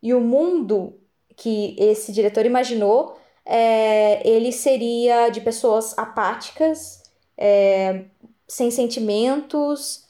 [0.01, 0.99] E o mundo
[1.35, 7.03] que esse diretor imaginou, é, ele seria de pessoas apáticas
[7.37, 8.05] é,
[8.47, 10.06] sem sentimentos,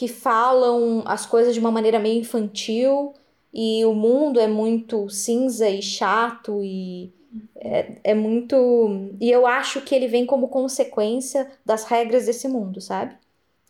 [0.00, 3.12] que falam as coisas de uma maneira meio infantil
[3.52, 7.12] e o mundo é muito cinza e chato e
[7.56, 9.10] é, é muito.
[9.20, 13.14] E eu acho que ele vem como consequência das regras desse mundo, sabe?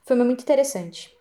[0.07, 1.12] Foi muito interessante.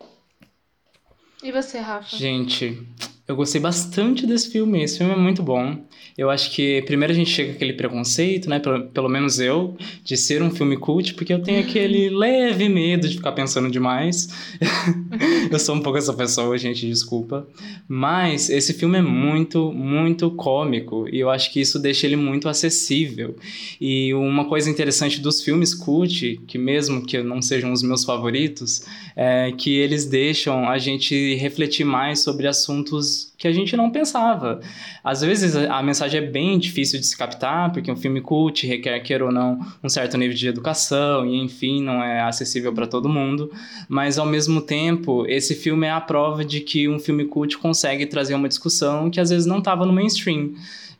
[1.42, 2.16] E você, Rafa?
[2.16, 2.88] Gente,
[3.30, 4.84] eu gostei bastante desse filme.
[4.84, 5.86] Esse filme é muito bom.
[6.18, 8.60] Eu acho que primeiro a gente chega aquele preconceito, né?
[8.60, 13.08] Pelo, pelo menos eu, de ser um filme cult, porque eu tenho aquele leve medo
[13.08, 14.30] de ficar pensando demais.
[15.52, 17.48] eu sou um pouco essa pessoa, gente, desculpa.
[17.88, 22.48] Mas esse filme é muito, muito cômico e eu acho que isso deixa ele muito
[22.48, 23.36] acessível.
[23.80, 28.84] E uma coisa interessante dos filmes cult, que mesmo que não sejam os meus favoritos,
[29.16, 34.60] é que eles deixam a gente refletir mais sobre assuntos que a gente não pensava.
[35.02, 39.00] Às vezes a mensagem é bem difícil de se captar, porque um filme cult requer,
[39.00, 43.08] queira ou não, um certo nível de educação e, enfim, não é acessível para todo
[43.08, 43.50] mundo.
[43.88, 48.06] Mas, ao mesmo tempo, esse filme é a prova de que um filme cult consegue
[48.06, 50.52] trazer uma discussão que às vezes não estava no mainstream.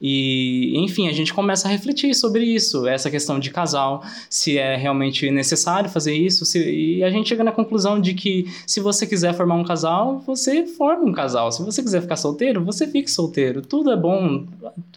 [0.02, 4.78] E, enfim, a gente começa a refletir sobre isso, essa questão de casal, se é
[4.78, 9.06] realmente necessário fazer isso, se, e a gente chega na conclusão de que se você
[9.06, 11.52] quiser formar um casal, você forma um casal.
[11.52, 13.62] Se você quiser ficar solteiro, você fique solteiro.
[13.62, 14.46] Tudo é bom,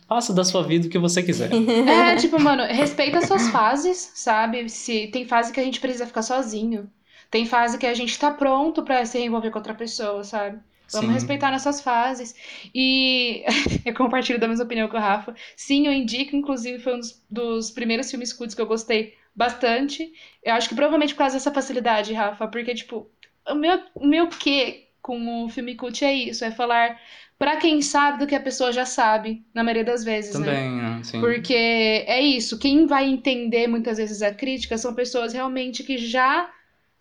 [0.07, 1.51] faça da sua vida o que você quiser.
[1.83, 4.69] É, tipo, mano, respeita suas fases, sabe?
[4.69, 6.89] Se tem fase que a gente precisa ficar sozinho.
[7.31, 10.59] Tem fase que a gente tá pronto para se envolver com outra pessoa, sabe?
[10.93, 11.15] Vamos Sim.
[11.15, 12.35] respeitar nossas fases.
[12.75, 13.45] E
[13.85, 15.35] eu compartilho da mesma opinião com o Rafa.
[15.57, 20.13] Sim, eu indico, inclusive, foi um dos, dos primeiros filmes cults que eu gostei bastante.
[20.43, 23.11] Eu acho que provavelmente por causa dessa facilidade, Rafa, porque, tipo,
[23.49, 26.97] o meu, o meu quê com o filme cult é isso, é falar
[27.37, 31.01] para quem sabe do que a pessoa já sabe, na maioria das vezes, Também, né?
[31.03, 31.21] Sim.
[31.21, 36.49] Porque é isso, quem vai entender muitas vezes a crítica são pessoas realmente que já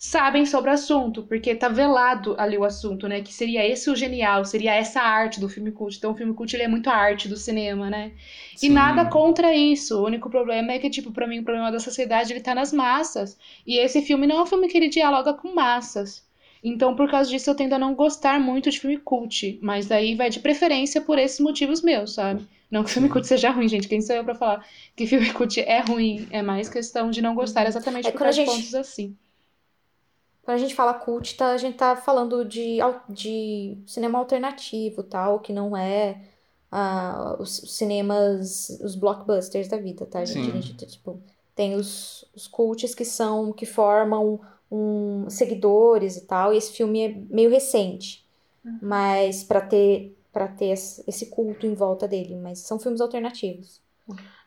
[0.03, 3.21] sabem sobre o assunto, porque tá velado ali o assunto, né?
[3.21, 5.95] Que seria esse o genial, seria essa a arte do filme cult.
[5.95, 8.11] Então o filme cult ele é muito a arte do cinema, né?
[8.55, 8.65] Sim.
[8.65, 9.99] E nada contra isso.
[9.99, 12.73] O único problema é que, tipo, para mim o problema da sociedade ele tá nas
[12.73, 13.37] massas.
[13.65, 16.25] E esse filme não é um filme que ele dialoga com massas.
[16.63, 19.59] Então, por causa disso, eu tendo a não gostar muito de filme cult.
[19.61, 22.43] Mas daí vai de preferência por esses motivos meus, sabe?
[22.71, 23.87] Não que filme cult seja ruim, gente.
[23.87, 26.27] Quem sou eu pra falar que filme cult é ruim?
[26.31, 28.49] É mais questão de não gostar exatamente é por causa gente...
[28.49, 29.15] de pontos assim.
[30.43, 35.39] Quando a gente fala cult, tá, a gente tá falando de, de cinema alternativo, tal,
[35.39, 36.21] que não é
[36.71, 40.19] uh, os cinemas, os blockbusters da vida, tá?
[40.19, 41.21] A gente, a gente tipo,
[41.55, 44.39] tem os, os cults que são, que formam
[44.71, 48.25] um, seguidores e tal, e esse filme é meio recente,
[48.65, 48.79] uhum.
[48.81, 53.81] mas para ter para ter esse culto em volta dele, mas são filmes alternativos.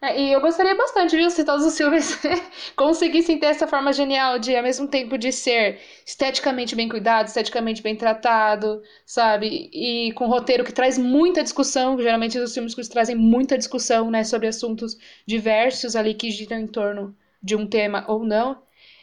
[0.04, 2.20] É, e eu gostaria bastante, viu, se todos os filmes
[2.76, 7.82] conseguissem ter essa forma genial de, ao mesmo tempo, de ser esteticamente bem cuidado, esteticamente
[7.82, 9.70] bem tratado, sabe?
[9.72, 14.10] E com um roteiro que traz muita discussão, geralmente os filmes que trazem muita discussão,
[14.10, 18.62] né, sobre assuntos diversos ali que giram em torno de um tema ou não.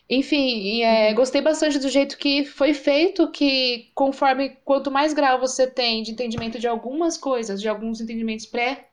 [0.09, 1.15] Enfim, é, uhum.
[1.15, 6.11] gostei bastante do jeito que foi feito, que conforme quanto mais grau você tem de
[6.11, 8.90] entendimento de algumas coisas, de alguns entendimentos pré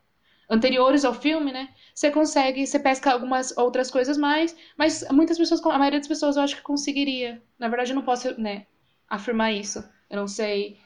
[0.49, 1.69] anteriores ao filme, né?
[1.93, 6.35] Você consegue, você pesca algumas outras coisas mais, mas muitas pessoas, a maioria das pessoas
[6.35, 7.41] eu acho que conseguiria.
[7.57, 8.65] Na verdade, eu não posso, né,
[9.07, 9.83] afirmar isso.
[10.09, 10.79] Eu não sei,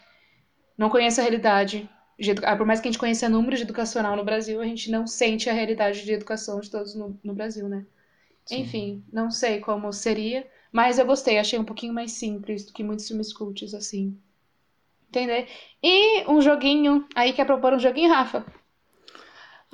[0.78, 1.90] não conheço a realidade.
[2.44, 5.08] Ah, por mais que a gente conheça número de educacional no Brasil, a gente não
[5.08, 7.86] sente a realidade de educação de todos no, no Brasil, né?
[8.46, 8.60] Sim.
[8.60, 12.84] Enfim, não sei como seria, mas eu gostei, achei um pouquinho mais simples do que
[12.84, 14.18] muitos filmes cults, assim.
[15.10, 15.48] Entender?
[15.82, 18.46] E um joguinho, aí quer propor um joguinho, Rafa?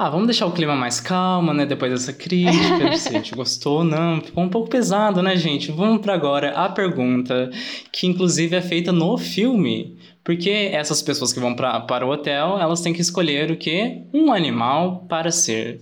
[0.02, 1.66] Ah, vamos deixar o clima mais calmo, né?
[1.66, 4.22] Depois dessa crítica, se a gente gostou ou não.
[4.22, 5.74] Ficou um pouco pesado, né, gente?
[5.74, 7.52] Vamos para agora a pergunta,
[7.92, 9.98] que inclusive é feita no filme.
[10.24, 14.04] Porque essas pessoas que vão pra, para o hotel, elas têm que escolher o quê?
[14.14, 15.82] Um animal para ser.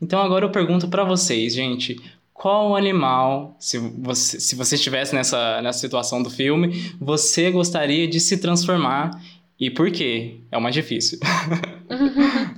[0.00, 2.00] Então agora eu pergunto para vocês, gente.
[2.34, 8.18] Qual animal, se você, se você estivesse nessa, nessa situação do filme, você gostaria de
[8.18, 9.12] se transformar
[9.56, 10.40] e por quê?
[10.50, 11.20] É o mais difícil.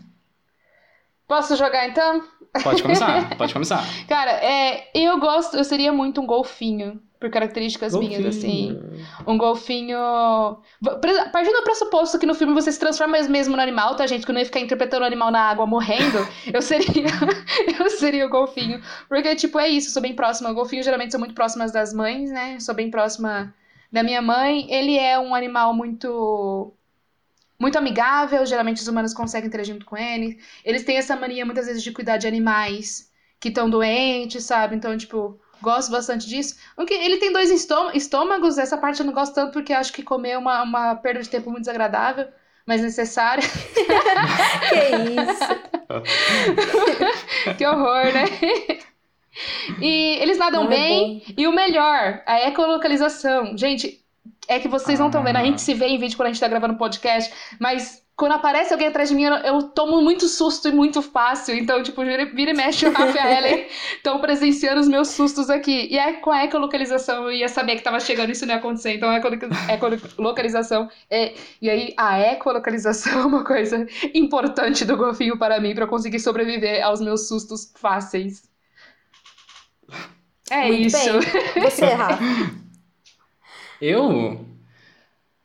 [1.27, 2.23] Posso jogar então?
[2.63, 3.83] Pode começar, pode começar.
[4.09, 8.19] Cara, é, eu gosto, eu seria muito um golfinho, por características golfinho.
[8.21, 8.79] minhas, assim.
[9.27, 9.99] Um golfinho.
[11.33, 14.25] Partindo do pressuposto que no filme você se transforma mesmo no animal, tá, gente?
[14.25, 16.19] Que eu não ia ficar interpretando o animal na água morrendo,
[16.53, 17.07] eu seria.
[17.81, 18.81] eu seria o golfinho.
[19.09, 20.51] Porque, tipo, é isso, eu sou bem próxima.
[20.51, 22.61] O golfinho geralmente são muito próximas das mães, né?
[22.61, 23.55] Sou bem próxima
[23.91, 24.71] da minha mãe.
[24.71, 26.75] Ele é um animal muito
[27.59, 30.37] muito amigável, geralmente os humanos conseguem interagir junto com eles.
[30.65, 34.75] Eles têm essa mania muitas vezes de cuidar de animais que estão doentes, sabe?
[34.75, 36.57] Então, tipo, Gosto bastante disso.
[36.91, 40.39] Ele tem dois estômagos, essa parte eu não gosto tanto porque acho que comer é
[40.39, 42.29] uma, uma perda de tempo muito desagradável,
[42.67, 43.43] mas necessária.
[44.69, 44.77] que
[45.33, 45.49] isso?
[47.57, 48.25] que horror, né?
[49.81, 51.25] E eles nadam não é bem.
[51.27, 53.57] É e o melhor, a ecolocalização.
[53.57, 54.04] Gente,
[54.49, 56.41] é que vocês não estão vendo, a gente se vê em vídeo quando a gente
[56.41, 60.69] tá gravando podcast, mas quando aparece alguém atrás de mim, eu, eu tomo muito susto
[60.69, 61.57] e muito fácil.
[61.57, 63.67] Então, tipo, vira, vira e mexe, o Rafa e a Ellen
[63.97, 65.89] estão presenciando os meus sustos aqui.
[65.91, 68.95] E é com a ecolocalização, eu ia saber que tava chegando, isso não ia acontecer.
[68.95, 69.17] Então, a
[69.75, 71.35] ecolocalização é...
[71.61, 73.85] E aí, a ecolocalização é uma coisa
[74.15, 78.45] importante do golfinho para mim, para conseguir sobreviver aos meus sustos fáceis.
[80.51, 81.19] É muito isso.
[81.53, 81.63] Bem.
[81.65, 82.64] Você, Rafa.
[83.81, 84.47] Eu?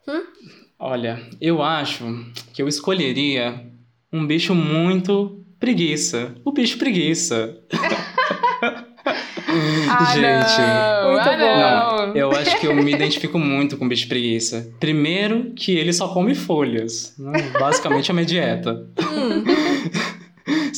[0.08, 0.24] Hum?
[0.78, 2.06] Olha, eu acho
[2.54, 3.66] que eu escolheria
[4.12, 6.34] um bicho muito preguiça.
[6.46, 7.58] O bicho preguiça.
[9.90, 11.12] ah, Gente, não.
[11.12, 12.08] Muito ah, bom.
[12.08, 14.72] Não, eu acho que eu me identifico muito com o bicho preguiça.
[14.80, 17.14] Primeiro, que ele só come folhas.
[17.18, 17.52] Né?
[17.60, 18.88] Basicamente, é a minha dieta.
[19.00, 19.44] Hum.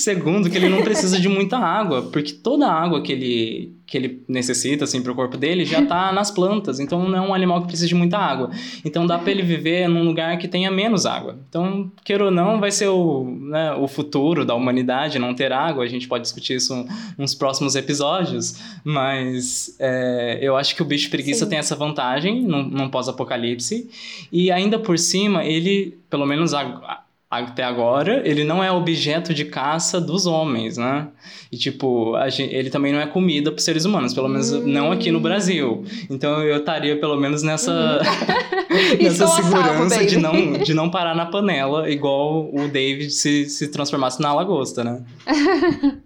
[0.01, 3.95] Segundo, que ele não precisa de muita água, porque toda a água que ele, que
[3.95, 6.79] ele necessita, assim, pro corpo dele já tá nas plantas.
[6.79, 8.49] Então, não é um animal que precisa de muita água.
[8.83, 11.37] Então, dá para ele viver num lugar que tenha menos água.
[11.47, 15.83] Então, queira ou não, vai ser o, né, o futuro da humanidade não ter água.
[15.83, 16.83] A gente pode discutir isso
[17.15, 18.55] nos próximos episódios.
[18.83, 21.51] Mas é, eu acho que o bicho preguiça Sim.
[21.51, 23.87] tem essa vantagem num, num pós-apocalipse.
[24.31, 27.00] E ainda por cima, ele, pelo menos a,
[27.31, 31.07] até agora, ele não é objeto de caça dos homens, né?
[31.49, 34.67] E, tipo, gente, ele também não é comida para seres humanos, pelo menos hum.
[34.67, 35.85] não aqui no Brasil.
[36.09, 38.97] Então eu estaria, pelo menos, nessa, hum.
[39.01, 44.21] nessa segurança de, não, de não parar na panela, igual o David se, se transformasse
[44.21, 45.01] na lagosta, né?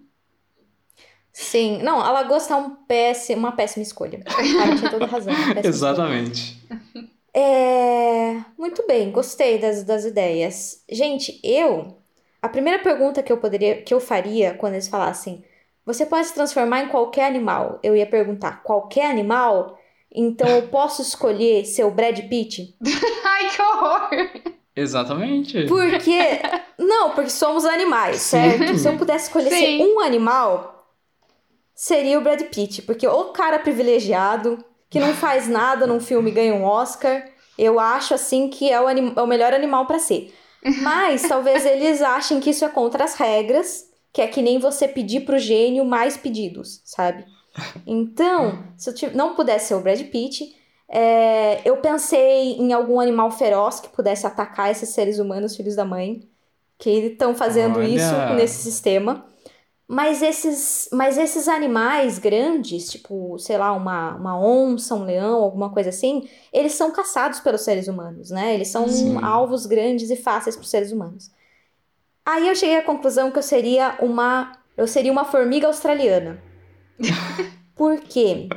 [1.34, 4.20] Sim, não, a lagosta é um péssimo, uma péssima escolha.
[4.24, 5.34] Cara, tinha toda razão.
[5.64, 6.62] Exatamente.
[6.64, 7.15] Escolha.
[7.36, 8.40] É...
[8.58, 10.82] Muito bem, gostei das, das ideias.
[10.90, 11.98] Gente, eu.
[12.42, 15.44] A primeira pergunta que eu poderia, que eu faria quando eles falassem,
[15.86, 17.80] você pode se transformar em qualquer animal?
[17.84, 19.78] Eu ia perguntar, qualquer animal?
[20.12, 22.78] Então eu posso escolher ser o Brad Pitt?
[23.26, 24.10] Ai, que horror!
[24.74, 25.66] Exatamente.
[25.66, 26.20] Porque.
[26.78, 28.68] Não, porque somos animais, certo?
[28.68, 28.78] Sim.
[28.78, 29.78] Se eu pudesse escolher Sim.
[29.78, 30.88] ser um animal,
[31.74, 32.82] seria o Brad Pitt.
[32.82, 34.64] Porque o cara privilegiado,
[34.96, 37.28] que não faz nada num filme e ganha um Oscar.
[37.58, 40.34] Eu acho assim que é o, é o melhor animal para ser.
[40.82, 44.88] Mas talvez eles achem que isso é contra as regras, que é que nem você
[44.88, 47.26] pedir pro gênio mais pedidos, sabe?
[47.86, 50.56] Então, se eu não pudesse ser o Brad Pitt,
[50.88, 55.84] é, eu pensei em algum animal feroz que pudesse atacar esses seres humanos, filhos da
[55.84, 56.22] mãe,
[56.78, 57.88] que estão fazendo Olha.
[57.88, 59.26] isso nesse sistema.
[59.88, 65.70] Mas esses, mas esses animais grandes, tipo, sei lá, uma, uma onça, um leão, alguma
[65.70, 68.56] coisa assim, eles são caçados pelos seres humanos, né?
[68.56, 69.24] Eles são Sim.
[69.24, 71.30] alvos grandes e fáceis para os seres humanos.
[72.26, 76.42] Aí eu cheguei à conclusão que eu seria uma, eu seria uma formiga australiana.
[77.76, 78.50] Por quê?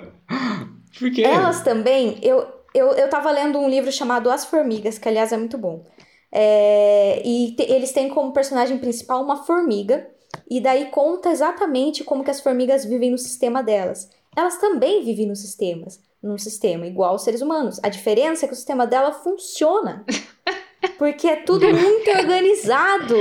[0.98, 1.22] Por quê?
[1.22, 5.36] Elas também, eu, eu, eu tava lendo um livro chamado As Formigas, que aliás é
[5.36, 5.84] muito bom.
[6.32, 10.08] É, e te, eles têm como personagem principal uma formiga
[10.50, 14.10] e daí conta exatamente como que as formigas vivem no sistema delas.
[14.36, 17.80] Elas também vivem nos sistemas, num sistema igual aos seres humanos.
[17.82, 20.04] A diferença é que o sistema dela funciona.
[20.96, 23.16] Porque é tudo muito organizado.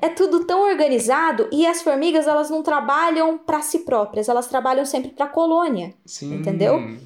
[0.00, 4.84] É tudo tão organizado e as formigas elas não trabalham para si próprias, elas trabalham
[4.84, 5.92] sempre para a colônia.
[6.06, 6.34] Sim.
[6.36, 6.96] Entendeu?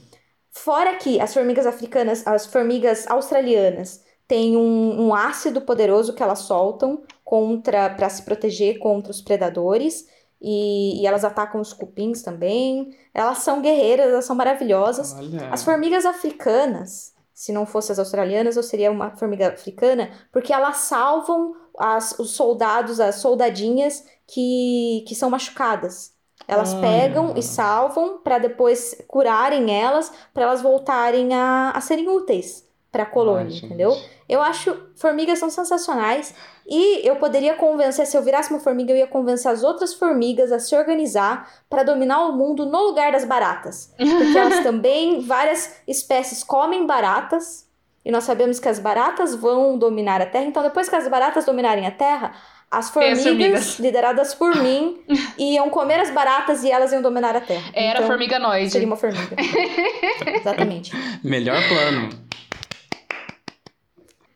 [0.50, 6.40] Fora que as formigas africanas, as formigas australianas têm um, um ácido poderoso que elas
[6.40, 10.06] soltam contra para se proteger contra os predadores
[10.38, 12.94] e, e, elas atacam os cupins também.
[13.14, 15.14] Elas são guerreiras, elas são maravilhosas.
[15.14, 15.48] Olha.
[15.50, 20.76] As formigas africanas, se não fossem as australianas, eu seria uma formiga africana, porque elas
[20.76, 26.12] salvam as, os soldados, as soldadinhas que, que são machucadas.
[26.46, 32.70] Elas pegam e salvam para depois curarem elas, para elas voltarem a, a serem úteis
[32.90, 33.96] para a colônia, Ai, entendeu?
[34.28, 36.34] Eu acho formigas são sensacionais
[36.66, 40.52] e eu poderia convencer, se eu virasse uma formiga, eu ia convencer as outras formigas
[40.52, 43.92] a se organizar para dominar o mundo no lugar das baratas.
[43.96, 47.66] Porque elas também, várias espécies comem baratas,
[48.04, 50.44] e nós sabemos que as baratas vão dominar a Terra.
[50.44, 52.32] Então, depois que as baratas dominarem a Terra,
[52.70, 54.98] as formigas, formigas, lideradas por mim,
[55.38, 57.70] iam comer as baratas e elas ião dominar a Terra.
[57.74, 58.70] Era então, formiga noide.
[58.70, 59.36] Seria uma formiga.
[60.34, 60.90] Exatamente.
[61.22, 62.08] Melhor plano.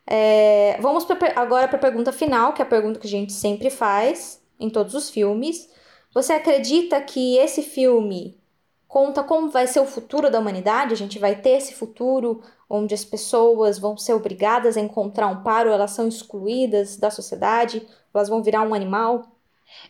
[0.07, 3.33] É, vamos pra, agora para a pergunta final, que é a pergunta que a gente
[3.33, 5.69] sempre faz em todos os filmes.
[6.13, 8.37] Você acredita que esse filme
[8.87, 10.93] conta como vai ser o futuro da humanidade.
[10.93, 15.43] A gente vai ter esse futuro onde as pessoas vão ser obrigadas a encontrar um
[15.43, 19.27] paro, elas são excluídas da sociedade, elas vão virar um animal.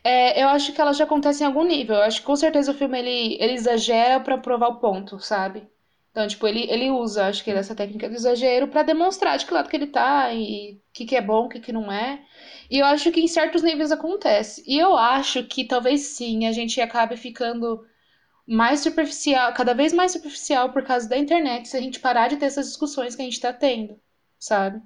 [0.03, 1.95] É, eu acho que ela já acontece em algum nível.
[1.95, 5.68] Eu acho que com certeza o filme ele, ele exagera para provar o ponto, sabe?
[6.18, 9.53] Então, tipo, ele, ele usa, acho que essa técnica do exagero para demonstrar de que
[9.53, 12.26] lado que ele tá e o que, que é bom, o que, que não é.
[12.72, 14.63] E eu acho que em certos níveis acontece.
[14.65, 17.86] E eu acho que talvez sim a gente acabe ficando
[18.47, 22.38] mais superficial, cada vez mais superficial por causa da internet, se a gente parar de
[22.38, 23.99] ter essas discussões que a gente tá tendo,
[24.39, 24.82] sabe?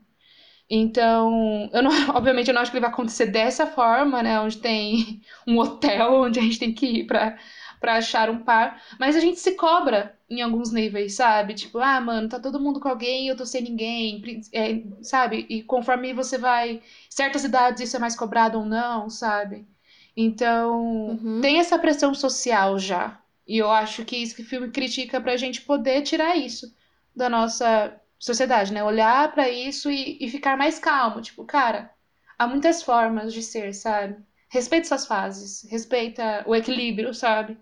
[0.70, 4.38] Então, eu não, obviamente eu não acho que ele vai acontecer dessa forma, né?
[4.42, 7.38] Onde tem um hotel onde a gente tem que ir pra,
[7.80, 8.82] pra achar um par.
[9.00, 11.54] Mas a gente se cobra em alguns níveis, sabe?
[11.54, 14.22] Tipo, ah, mano, tá todo mundo com alguém e eu tô sem ninguém,
[14.54, 15.46] é, sabe?
[15.50, 16.82] E conforme você vai.
[17.10, 19.68] Certas idades isso é mais cobrado ou não, sabe?
[20.16, 21.42] Então, uhum.
[21.42, 23.20] tem essa pressão social já.
[23.46, 26.74] E eu acho que isso que o filme critica pra gente poder tirar isso
[27.14, 28.82] da nossa sociedade, né?
[28.84, 31.22] Olhar para isso e, e ficar mais calmo.
[31.22, 31.92] Tipo, cara,
[32.40, 34.16] há muitas formas de ser, sabe?
[34.48, 37.58] Respeita suas fases, respeita o equilíbrio, sabe?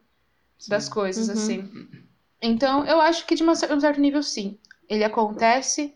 [0.67, 1.33] Das coisas, uhum.
[1.33, 2.08] assim.
[2.41, 4.57] Então, eu acho que de um certo nível, sim.
[4.87, 5.93] Ele acontece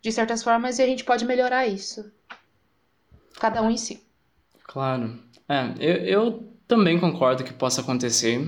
[0.00, 2.10] de certas formas e a gente pode melhorar isso.
[3.38, 4.02] Cada um em si.
[4.64, 5.18] Claro.
[5.48, 8.40] É, eu, eu também concordo que possa acontecer.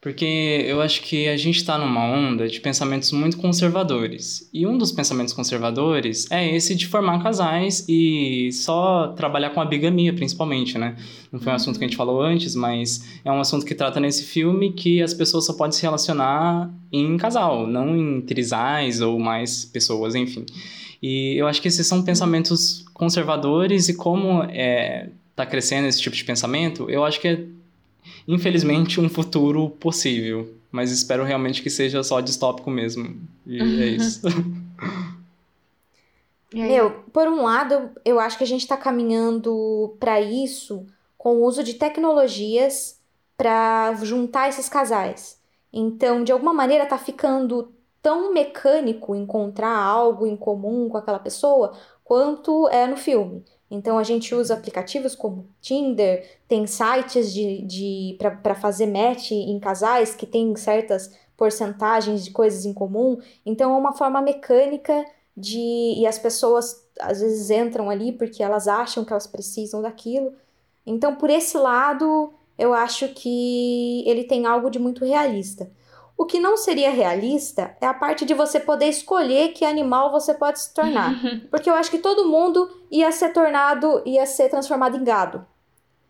[0.00, 4.48] Porque eu acho que a gente está numa onda de pensamentos muito conservadores.
[4.52, 9.64] E um dos pensamentos conservadores é esse de formar casais e só trabalhar com a
[9.64, 10.96] bigamia, principalmente, né?
[11.32, 13.98] Não foi um assunto que a gente falou antes, mas é um assunto que trata
[13.98, 19.18] nesse filme que as pessoas só podem se relacionar em casal, não em trisais ou
[19.18, 20.46] mais pessoas, enfim.
[21.02, 26.14] E eu acho que esses são pensamentos conservadores e como é, tá crescendo esse tipo
[26.14, 27.44] de pensamento, eu acho que é
[28.26, 30.54] infelizmente, um futuro possível.
[30.70, 33.16] Mas espero realmente que seja só distópico mesmo.
[33.46, 33.80] E é uhum.
[33.82, 34.22] isso.
[36.52, 40.86] Meu, por um lado, eu acho que a gente está caminhando para isso
[41.16, 42.98] com o uso de tecnologias
[43.36, 45.38] para juntar esses casais.
[45.72, 51.76] Então, de alguma maneira, tá ficando tão mecânico encontrar algo em comum com aquela pessoa
[52.02, 53.44] quanto é no filme.
[53.70, 59.58] Então a gente usa aplicativos como Tinder, tem sites de, de para fazer match em
[59.60, 63.18] casais que tem certas porcentagens de coisas em comum.
[63.44, 65.04] Então é uma forma mecânica
[65.36, 65.94] de.
[65.96, 70.32] E as pessoas às vezes entram ali porque elas acham que elas precisam daquilo.
[70.84, 75.70] Então, por esse lado, eu acho que ele tem algo de muito realista.
[76.18, 80.34] O que não seria realista é a parte de você poder escolher que animal você
[80.34, 81.14] pode se tornar.
[81.48, 85.46] Porque eu acho que todo mundo ia ser tornado, ia ser transformado em gado.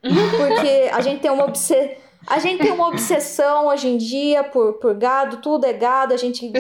[0.00, 2.09] Porque a gente tem uma obsessão.
[2.26, 6.16] A gente tem uma obsessão hoje em dia por, por gado, tudo é gado, a
[6.16, 6.50] gente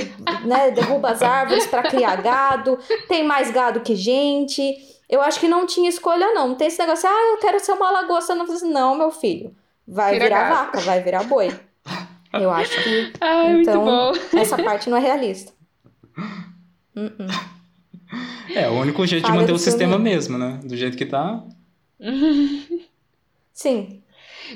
[0.44, 2.78] né, derruba as árvores para criar gado,
[3.08, 4.76] tem mais gado que gente.
[5.08, 6.48] Eu acho que não tinha escolha, não.
[6.48, 8.34] Não tem esse negócio, ah, eu quero ser uma lagosta.
[8.34, 9.54] Não, não meu filho.
[9.86, 10.64] Vai Vira virar gato.
[10.66, 11.67] vaca, vai virar boi.
[12.32, 13.12] Eu acho que.
[13.20, 15.52] Ai, então, essa parte não é realista.
[16.96, 17.58] Uh -uh.
[18.54, 20.60] É, o único jeito Falha de manter o sistema mesmo, né?
[20.64, 21.42] Do jeito que tá.
[23.52, 24.02] Sim.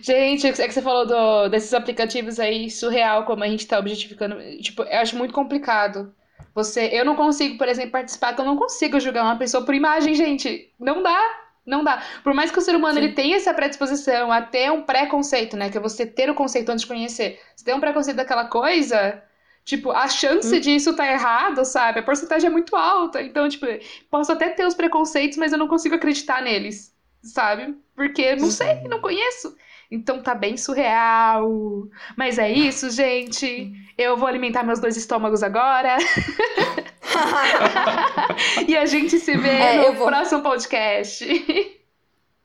[0.00, 4.36] Gente, é que você falou do, desses aplicativos aí surreal, como a gente tá objetificando.
[4.60, 6.14] Tipo, eu acho muito complicado.
[6.54, 9.74] Você, eu não consigo, por exemplo, participar, porque eu não consigo julgar uma pessoa por
[9.74, 10.70] imagem, gente.
[10.78, 11.20] Não dá.
[11.64, 12.02] Não dá.
[12.24, 15.70] Por mais que o ser humano ele tenha essa predisposição a ter um preconceito, né?
[15.70, 17.40] Que é você ter o conceito antes de conhecer.
[17.56, 19.22] Se tem um preconceito daquela coisa,
[19.64, 20.60] tipo, a chance hum.
[20.60, 22.00] disso tá errado, sabe?
[22.00, 23.22] A porcentagem é muito alta.
[23.22, 23.66] Então, tipo,
[24.10, 26.92] posso até ter os preconceitos, mas eu não consigo acreditar neles,
[27.22, 27.76] sabe?
[27.94, 29.56] Porque não sei, não conheço.
[29.88, 31.86] Então tá bem surreal.
[32.16, 33.70] Mas é isso, gente.
[33.96, 35.96] Eu vou alimentar meus dois estômagos agora.
[38.68, 40.06] e a gente se vê é, no vou...
[40.06, 41.24] próximo podcast.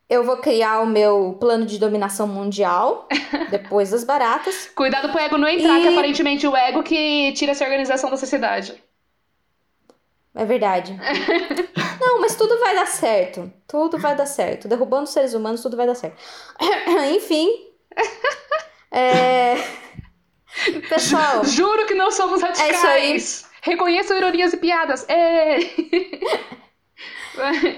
[0.09, 3.09] Eu vou criar o meu plano de dominação mundial
[3.51, 4.72] depois das baratas.
[4.74, 5.82] Cuidado pro ego não entrar, e...
[5.82, 8.82] que aparentemente o ego que tira essa organização da sociedade.
[10.34, 10.97] É verdade.
[11.99, 13.51] Não, mas tudo vai dar certo.
[13.68, 14.68] Tudo vai dar certo.
[14.68, 16.15] Derrubando seres humanos, tudo vai dar certo.
[17.13, 17.68] Enfim.
[18.91, 19.55] É...
[20.88, 21.43] Pessoal.
[21.43, 22.72] Juro que não somos radicais.
[22.72, 23.47] É isso aí.
[23.68, 25.07] Reconheçam ironias e piadas.
[25.09, 25.59] É.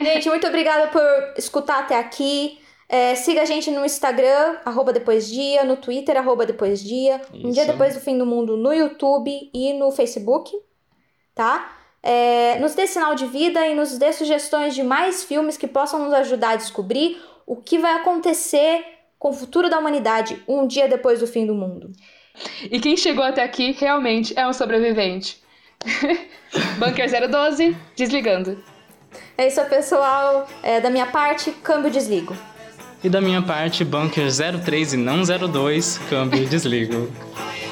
[0.02, 1.02] Gente, muito obrigada por
[1.36, 2.60] escutar até aqui.
[2.88, 7.48] É, siga a gente no Instagram, arroba depois dia, no Twitter, arroba depois dia, Isso.
[7.48, 10.52] um dia depois do fim do mundo no YouTube e no Facebook,
[11.36, 11.72] tá?
[12.02, 16.04] É, nos dê sinal de vida e nos dê sugestões de mais filmes que possam
[16.04, 18.84] nos ajudar a descobrir o que vai acontecer
[19.20, 21.92] com o futuro da humanidade um dia depois do fim do mundo.
[22.72, 25.44] E quem chegou até aqui realmente é um sobrevivente.
[26.78, 28.64] Bunker 012, desligando.
[29.38, 30.48] É isso, pessoal.
[30.62, 32.36] É, da minha parte, câmbio desligo.
[33.04, 34.28] E da minha parte, Bunker
[34.64, 37.10] 03 e não 02, câmbio desligo.